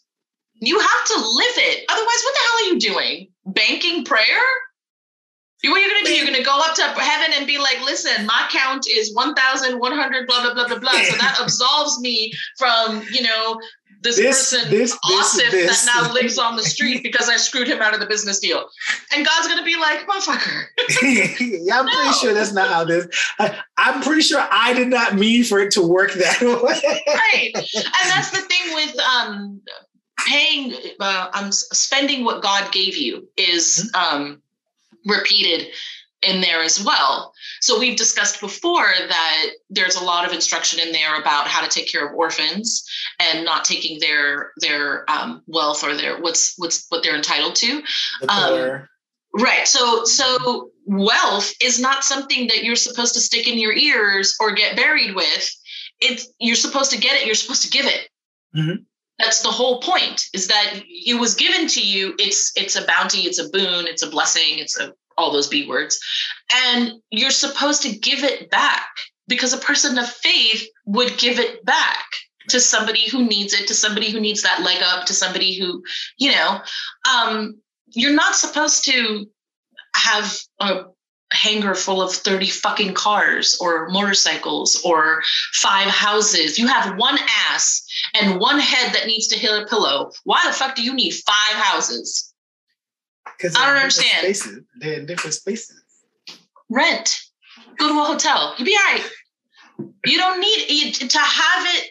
You 0.55 0.79
have 0.79 1.05
to 1.07 1.15
live 1.15 1.55
it. 1.57 1.85
Otherwise, 1.89 2.23
what 2.25 2.35
the 2.35 2.41
hell 2.41 2.57
are 2.57 2.73
you 2.73 2.81
doing? 2.81 3.29
Banking 3.45 4.05
prayer? 4.05 4.43
What 5.65 5.79
are 5.79 5.81
you 5.81 5.91
going 5.91 6.05
to 6.05 6.11
do? 6.11 6.17
You're 6.17 6.27
going 6.27 6.39
to 6.39 6.45
go 6.45 6.61
up 6.61 6.75
to 6.77 6.83
heaven 7.01 7.35
and 7.37 7.47
be 7.47 7.59
like, 7.59 7.81
listen, 7.85 8.27
my 8.27 8.49
count 8.51 8.87
is 8.89 9.15
1,100, 9.15 10.27
blah, 10.27 10.43
blah, 10.43 10.55
blah, 10.55 10.69
blah, 10.69 10.79
blah. 10.79 10.93
So 10.93 11.17
that 11.17 11.39
absolves 11.43 11.99
me 12.01 12.33
from, 12.59 13.03
you 13.11 13.23
know, 13.23 13.61
this, 14.03 14.17
this 14.17 14.53
person, 14.53 14.71
this, 14.71 14.97
Asif, 15.05 15.51
this, 15.51 15.85
that 15.85 16.03
now 16.03 16.13
lives 16.13 16.39
on 16.39 16.57
the 16.57 16.63
street 16.63 17.03
because 17.03 17.29
I 17.29 17.37
screwed 17.37 17.69
him 17.69 17.81
out 17.81 17.95
of 17.95 18.01
the 18.01 18.07
business 18.07 18.39
deal. 18.39 18.69
And 19.15 19.27
God's 19.27 19.49
to 19.55 19.65
be 19.65 19.77
like, 19.77 20.07
motherfucker. 20.07 20.65
yeah, 21.63 21.81
I'm 21.81 21.87
no. 21.87 21.93
pretty 21.93 22.13
sure 22.19 22.35
that's 22.35 22.53
not 22.53 22.69
how 22.69 22.85
this, 22.85 23.07
I, 23.39 23.59
I'm 23.77 24.03
pretty 24.03 24.23
sure 24.23 24.47
I 24.51 24.73
did 24.73 24.89
not 24.89 25.15
mean 25.15 25.45
for 25.45 25.59
it 25.59 25.71
to 25.73 25.83
work 25.83 26.13
that 26.15 26.41
way. 26.63 27.03
right. 27.07 27.51
And 27.55 28.11
that's 28.11 28.31
the 28.31 28.43
thing 28.43 28.75
with, 28.75 28.99
um, 28.99 29.61
paying, 30.27 30.75
uh, 31.01 31.31
I'm 31.33 31.53
spending 31.53 32.25
what 32.25 32.43
God 32.43 32.73
gave 32.73 32.97
you 32.97 33.29
is, 33.37 33.91
mm-hmm. 33.95 34.17
um, 34.17 34.43
repeated 35.07 35.69
in 36.27 36.41
there 36.41 36.62
as 36.62 36.83
well. 36.83 37.33
So 37.61 37.79
we've 37.79 37.97
discussed 37.97 38.41
before 38.41 38.93
that 39.09 39.47
there's 39.71 39.97
a 39.97 40.05
lot 40.05 40.27
of 40.27 40.33
instruction 40.33 40.81
in 40.81 40.93
there 40.93 41.19
about 41.21 41.47
how 41.47 41.62
to 41.62 41.69
take 41.69 41.91
care 41.91 42.07
of 42.07 42.15
orphans 42.15 42.85
and 43.19 43.45
not 43.45 43.65
taking 43.65 44.01
their 44.01 44.53
their 44.59 45.11
um, 45.11 45.43
wealth 45.47 45.85
or 45.85 45.97
their 45.97 46.21
what's 46.21 46.55
what's 46.57 46.87
what 46.89 47.03
they're 47.03 47.17
entitled 47.17 47.55
to. 47.57 47.83
Um, 48.29 48.89
right. 49.35 49.67
So 49.67 50.05
so 50.05 50.71
wealth 50.85 51.53
is 51.61 51.81
not 51.81 52.05
something 52.05 52.49
that 52.49 52.65
you're 52.65 52.77
supposed 52.77 53.15
to 53.15 53.21
stick 53.21 53.49
in 53.49 53.59
your 53.59 53.73
ears 53.73 54.37
or 54.41 54.53
get 54.53 54.77
buried 54.77 55.15
with. 55.15 55.51
It's 56.01 56.29
you're 56.39 56.57
supposed 56.57 56.91
to 56.91 56.99
get 56.99 57.21
it. 57.21 57.27
You're 57.27 57.35
supposed 57.35 57.62
to 57.62 57.71
give 57.71 57.87
it. 57.87 58.09
Mm-hmm 58.57 58.83
that's 59.19 59.43
the 59.43 59.51
whole 59.51 59.81
point 59.81 60.27
is 60.35 60.49
that 60.49 60.83
it 60.87 61.19
was 61.19 61.35
given 61.35 61.67
to 61.67 61.81
you 61.81 62.15
it's 62.19 62.53
it's 62.57 62.77
a 62.77 62.85
bounty 62.87 63.21
it's 63.21 63.39
a 63.39 63.49
boon 63.49 63.87
it's 63.87 64.03
a 64.03 64.11
blessing 64.11 64.59
it's 64.59 64.79
a 64.79 64.93
all 65.16 65.33
those 65.33 65.48
b 65.48 65.66
words 65.68 65.98
and 66.55 66.92
you're 67.11 67.31
supposed 67.31 67.83
to 67.83 67.96
give 67.96 68.22
it 68.22 68.50
back 68.50 68.88
because 69.29 69.52
a 69.52 69.59
person 69.59 69.98
of 69.98 70.09
faith 70.09 70.66
would 70.85 71.16
give 71.18 71.38
it 71.38 71.64
back 71.64 72.05
to 72.48 72.61
somebody 72.61 73.09
who 73.09 73.24
needs 73.24 73.52
it 73.52 73.66
to 73.66 73.74
somebody 73.74 74.11
who 74.11 74.20
needs 74.20 74.42
that 74.42 74.62
leg 74.62 74.83
up 74.83 75.07
to 75.07 75.14
somebody 75.14 75.59
who 75.59 75.83
you 76.18 76.31
know 76.31 76.61
um, 77.12 77.61
you're 77.88 78.14
not 78.14 78.35
supposed 78.35 78.85
to 78.85 79.26
have 79.94 80.37
a 80.61 80.85
hangar 81.33 81.74
full 81.74 82.00
of 82.00 82.12
30 82.12 82.48
fucking 82.48 82.94
cars 82.94 83.59
or 83.61 83.88
motorcycles 83.88 84.81
or 84.85 85.22
five 85.55 85.88
houses. 85.88 86.59
You 86.59 86.68
have 86.68 86.96
one 86.98 87.18
ass 87.48 87.85
and 88.14 88.38
one 88.38 88.61
head 88.61 88.94
that 88.94 89.07
needs 89.07 89.26
to 89.29 89.38
hit 89.38 89.50
a 89.50 89.66
pillow. 89.66 90.11
Why 90.24 90.42
the 90.46 90.52
fuck 90.52 90.76
do 90.76 90.83
you 90.83 90.94
need 90.94 91.14
five 91.26 91.57
houses? 91.57 92.26
Because 93.37 93.57
I 93.57 93.66
don't 93.66 93.77
understand. 93.77 94.18
Spaces. 94.18 94.61
They're 94.79 95.01
in 95.01 95.07
different 95.07 95.35
spaces. 95.35 95.83
Rent. 96.70 97.16
Go 97.79 97.88
to 97.88 98.01
a 98.01 98.05
hotel. 98.05 98.55
You'll 98.57 98.66
be 98.66 98.77
all 98.77 98.92
right. 98.92 99.11
You 100.07 100.18
don't 100.18 100.40
need 100.40 100.94
to 100.94 101.18
have 101.18 101.66
it. 101.77 101.90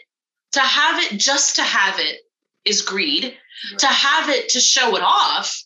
To 0.54 0.62
have 0.62 1.04
it 1.04 1.20
just 1.20 1.58
to 1.58 1.64
have 1.64 2.00
it 2.00 2.22
is 2.64 2.82
greed. 2.82 3.26
Right. 3.26 3.80
To 3.80 3.88
have 3.88 4.30
it 4.30 4.50
to 4.50 4.60
show 4.60 4.96
it 4.96 5.04
off, 5.04 5.64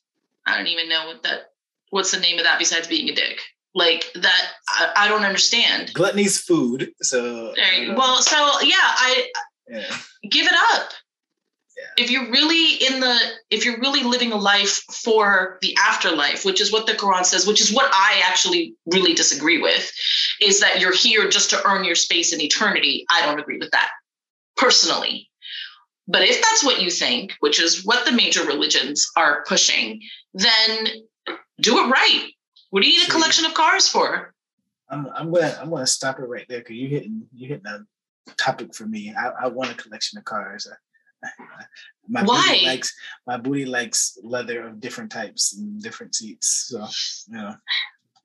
I 0.47 0.57
don't 0.57 0.67
even 0.67 0.89
know 0.89 1.07
what 1.07 1.23
that. 1.23 1.51
What's 1.91 2.11
the 2.11 2.19
name 2.19 2.37
of 2.37 2.43
that 2.43 2.59
besides 2.59 2.87
being 2.87 3.09
a 3.09 3.13
dick? 3.13 3.39
like 3.75 4.11
that 4.15 4.51
I, 4.67 4.91
I, 4.95 5.07
don't 5.07 5.23
understand 5.23 5.93
gluttony's 5.93 6.39
food 6.39 6.91
so 7.01 7.53
well 7.95 8.21
so 8.21 8.37
yeah 8.61 8.75
i 8.79 9.27
yeah. 9.69 9.97
give 10.29 10.47
it 10.47 10.55
up 10.73 10.91
yeah. 11.79 12.03
if 12.03 12.11
you're 12.11 12.29
really 12.29 12.75
in 12.85 12.99
the 12.99 13.17
if 13.49 13.65
you're 13.65 13.79
really 13.79 14.03
living 14.03 14.31
a 14.31 14.37
life 14.37 14.81
for 14.91 15.57
the 15.61 15.75
afterlife 15.77 16.45
which 16.45 16.61
is 16.61 16.71
what 16.71 16.85
the 16.85 16.93
quran 16.93 17.25
says 17.25 17.47
which 17.47 17.61
is 17.61 17.73
what 17.73 17.89
i 17.93 18.21
actually 18.25 18.75
really 18.87 19.13
disagree 19.13 19.61
with 19.61 19.91
is 20.41 20.59
that 20.59 20.79
you're 20.79 20.95
here 20.95 21.29
just 21.29 21.49
to 21.49 21.61
earn 21.65 21.83
your 21.83 21.95
space 21.95 22.33
in 22.33 22.41
eternity 22.41 23.05
i 23.09 23.25
don't 23.25 23.39
agree 23.39 23.57
with 23.57 23.71
that 23.71 23.91
personally 24.57 25.29
but 26.07 26.23
if 26.23 26.41
that's 26.41 26.63
what 26.63 26.81
you 26.81 26.89
think 26.89 27.33
which 27.39 27.61
is 27.61 27.85
what 27.85 28.05
the 28.05 28.11
major 28.11 28.43
religions 28.45 29.09
are 29.15 29.43
pushing 29.47 30.01
then 30.33 30.87
do 31.61 31.77
it 31.79 31.89
right 31.89 32.31
what 32.69 32.83
do 32.83 32.89
you 32.89 32.99
need 32.99 33.07
a 33.07 33.11
collection 33.11 33.45
of 33.45 33.53
cars 33.53 33.87
for? 33.87 34.33
I'm 34.89 35.07
I'm 35.15 35.31
gonna 35.31 35.57
I'm 35.61 35.69
gonna 35.69 35.87
stop 35.87 36.19
it 36.19 36.23
right 36.23 36.45
there 36.49 36.59
because 36.59 36.75
you're 36.75 36.89
hitting 36.89 37.27
you're 37.33 37.49
hitting 37.49 37.65
a 37.65 37.85
topic 38.37 38.73
for 38.73 38.85
me. 38.85 39.13
I, 39.15 39.45
I 39.45 39.47
want 39.47 39.71
a 39.71 39.75
collection 39.75 40.17
of 40.17 40.25
cars. 40.25 40.67
My 42.08 42.23
Why? 42.23 42.47
Booty 42.47 42.65
likes 42.65 42.95
my 43.27 43.38
booty 43.38 43.65
likes 43.65 44.17
leather 44.23 44.67
of 44.67 44.79
different 44.79 45.12
types 45.12 45.55
and 45.55 45.82
different 45.82 46.15
seats. 46.15 46.67
So 46.67 46.88
know. 47.29 47.55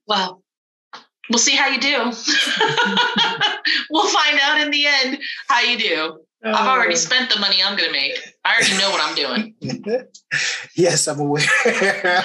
Well, 0.07 0.43
we'll 1.29 1.39
see 1.39 1.55
how 1.55 1.67
you 1.67 1.79
do. 1.79 1.97
we'll 3.89 4.09
find 4.09 4.39
out 4.41 4.61
in 4.61 4.71
the 4.71 4.85
end 4.87 5.19
how 5.47 5.61
you 5.61 5.77
do. 5.77 6.19
Uh, 6.43 6.49
I've 6.49 6.67
already 6.67 6.93
uh. 6.93 6.97
spent 6.97 7.31
the 7.31 7.39
money 7.39 7.57
I'm 7.63 7.77
gonna 7.77 7.91
make. 7.91 8.17
I 8.43 8.55
already 8.55 8.77
know 8.77 8.91
what 8.91 9.01
I'm 9.01 9.15
doing. 9.15 9.55
yes, 10.75 11.07
I'm 11.07 11.19
aware. 11.19 12.23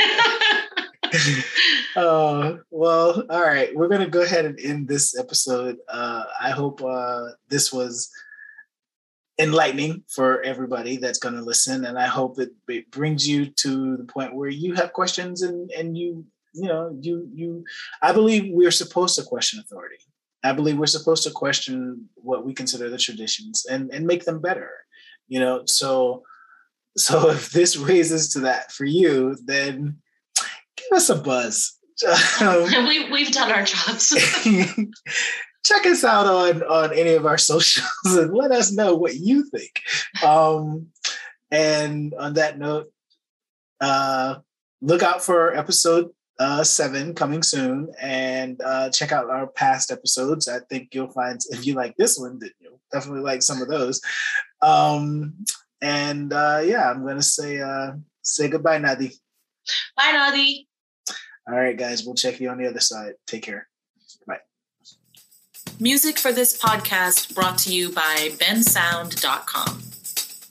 uh, 1.97 2.57
well, 2.71 3.25
all 3.31 3.41
right. 3.41 3.75
We're 3.75 3.89
going 3.89 4.03
to 4.03 4.11
go 4.11 4.23
ahead 4.23 4.45
and 4.45 4.59
end 4.61 4.89
this 4.89 5.19
episode. 5.19 5.79
Uh, 5.89 6.25
I 6.41 6.51
hope 6.51 6.83
uh, 6.83 7.29
this 7.49 7.73
was 7.73 8.11
enlightening 9.41 10.05
for 10.09 10.43
everybody 10.43 10.99
that's 10.99 11.19
going 11.19 11.35
to 11.35 11.43
listen. 11.43 11.87
And 11.87 11.99
I 11.99 12.07
hope 12.07 12.39
it, 12.39 12.51
it 12.69 12.91
brings 12.91 13.27
you 13.27 13.47
to 13.47 13.97
the 13.97 14.05
point 14.05 14.35
where 14.35 14.51
you 14.51 14.75
have 14.75 14.93
questions 14.93 15.43
and, 15.43 15.71
and 15.71 15.97
you, 15.97 16.27
you 16.53 16.69
know, 16.69 16.97
you, 17.01 17.29
you, 17.33 17.65
I 18.03 18.13
believe 18.13 18.53
we're 18.53 18.71
supposed 18.71 19.17
to 19.19 19.25
question 19.25 19.59
authority. 19.59 19.97
I 20.45 20.53
believe 20.53 20.79
we're 20.79 20.87
supposed 20.87 21.23
to 21.25 21.31
question 21.31 22.09
what 22.17 22.45
we 22.45 22.53
consider 22.53 22.91
the 22.91 22.99
traditions 22.99 23.67
and, 23.67 23.91
and 23.91 24.07
make 24.07 24.25
them 24.25 24.41
better, 24.41 24.71
you 25.29 25.41
know? 25.41 25.63
So, 25.67 26.23
so 26.97 27.31
if 27.37 27.51
this 27.51 27.77
raises 27.77 28.31
to 28.33 28.41
that 28.41 28.73
for 28.73 28.85
you, 28.85 29.37
then 29.45 29.97
give 30.77 30.97
us 30.97 31.09
a 31.09 31.17
buzz. 31.17 31.79
Um, 32.41 32.65
we, 32.87 33.11
we've 33.11 33.33
done 33.33 33.51
our 33.51 33.65
jobs. 33.65 34.15
Check 35.65 35.87
us 35.87 36.05
out 36.05 36.27
on 36.27 36.63
on 36.63 36.93
any 36.93 37.15
of 37.15 37.27
our 37.27 37.39
socials 37.53 37.87
and 38.05 38.35
let 38.35 38.51
us 38.53 38.73
know 38.73 38.95
what 38.95 39.17
you 39.17 39.45
think. 39.45 39.81
Um, 40.25 40.89
and 41.51 42.15
on 42.15 42.35
that 42.35 42.59
note, 42.59 42.93
uh, 43.81 44.37
look 44.81 45.03
out 45.03 45.23
for 45.23 45.57
episode 45.57 46.11
uh, 46.41 46.65
seven 46.65 47.15
coming 47.15 47.43
soon, 47.43 47.93
and 48.01 48.61
uh, 48.65 48.89
check 48.91 49.13
out 49.13 49.29
our 49.29 49.47
past 49.47 49.93
episodes. 49.93 50.49
I 50.49 50.61
think 50.71 50.95
you'll 50.95 51.11
find 51.11 51.39
if 51.51 51.67
you 51.67 51.75
like 51.75 51.95
this 51.97 52.19
one, 52.19 52.39
then 52.39 52.51
you'll 52.59 52.81
definitely 52.91 53.21
like 53.21 53.43
some 53.43 53.61
of 53.61 53.69
those. 53.69 54.01
Um, 54.63 55.35
and 55.83 56.33
uh, 56.33 56.63
yeah, 56.65 56.91
I'm 56.91 57.05
gonna 57.05 57.23
say 57.23 57.61
uh, 57.61 57.93
say 58.23 58.49
goodbye, 58.49 58.79
Nadi. 58.79 59.15
Bye, 59.97 60.13
Nadi. 60.15 60.67
All 61.47 61.57
right, 61.57 61.77
guys, 61.77 62.05
we'll 62.05 62.15
check 62.15 62.41
you 62.41 62.49
on 62.49 62.59
the 62.59 62.69
other 62.69 62.81
side. 62.81 63.15
Take 63.27 63.43
care. 63.43 63.70
Music 65.83 66.19
for 66.19 66.31
this 66.31 66.61
podcast 66.61 67.35
brought 67.35 67.57
to 67.57 67.73
you 67.73 67.91
by 67.91 68.29
bensound.com. 68.35 69.79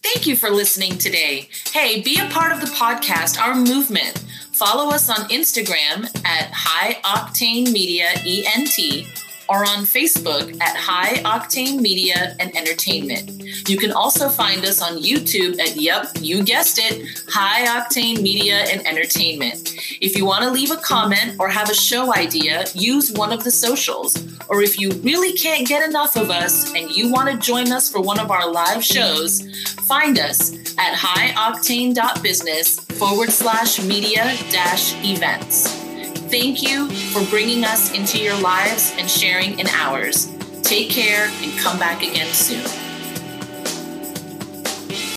Thank 0.02 0.26
you 0.26 0.36
for 0.36 0.50
listening 0.50 0.98
today. 0.98 1.50
Hey, 1.72 2.02
be 2.02 2.18
a 2.20 2.28
part 2.30 2.52
of 2.52 2.62
the 2.62 2.74
podcast, 2.74 3.40
our 3.40 3.54
movement. 3.54 4.18
Follow 4.54 4.90
us 4.90 5.08
on 5.08 5.30
Instagram 5.30 6.06
at 6.26 6.50
High 6.52 6.94
Octane 7.04 7.72
Media 7.72 8.10
ENT 8.26 9.06
or 9.50 9.66
on 9.68 9.84
Facebook 9.84 10.62
at 10.62 10.76
High 10.78 11.16
Octane 11.24 11.82
Media 11.82 12.36
and 12.40 12.56
Entertainment. 12.56 13.68
You 13.68 13.78
can 13.78 13.92
also 13.92 14.30
find 14.30 14.64
us 14.64 14.80
on 14.82 15.02
YouTube 15.02 15.60
at, 15.60 15.76
yep, 15.76 16.08
you 16.22 16.44
guessed 16.44 16.78
it, 16.80 17.08
High 17.28 17.66
Octane 17.66 18.22
Media 18.22 18.66
and 18.70 18.86
Entertainment. 18.86 19.74
If 20.00 20.16
you 20.16 20.26
want 20.26 20.44
to 20.44 20.52
leave 20.52 20.70
a 20.70 20.78
comment 20.78 21.36
or 21.40 21.50
have 21.50 21.70
a 21.70 21.74
show 21.74 22.14
idea, 22.14 22.66
use 22.76 23.12
one 23.12 23.34
of 23.34 23.44
the 23.44 23.52
socials. 23.52 24.16
Or 24.50 24.62
if 24.62 24.80
you 24.80 24.92
really 25.02 25.34
can't 25.34 25.68
get 25.68 25.88
enough 25.88 26.16
of 26.16 26.30
us 26.30 26.74
and 26.76 26.92
you 26.92 27.12
want 27.12 27.30
to 27.30 27.38
join 27.38 27.72
us 27.72 27.92
for 27.92 28.02
one 28.02 28.20
of 28.20 28.30
our 28.30 28.52
live 28.52 28.86
shows, 28.86 29.42
find 29.88 30.20
us 30.20 30.54
at 30.78 30.94
highoctane.business 30.94 32.80
forward 33.00 33.32
slash 33.32 33.82
media 33.82 34.36
dash 34.52 34.94
events. 35.04 35.89
Thank 36.30 36.62
you 36.62 36.88
for 37.12 37.26
bringing 37.32 37.64
us 37.64 37.92
into 37.92 38.20
your 38.20 38.40
lives 38.40 38.94
and 39.00 39.10
sharing 39.10 39.58
in 39.58 39.68
ours. 39.68 40.32
Take 40.62 40.92
care 40.92 41.28
and 41.42 41.58
come 41.58 41.80
back 41.80 42.04
again 42.04 42.32
soon. 42.34 42.89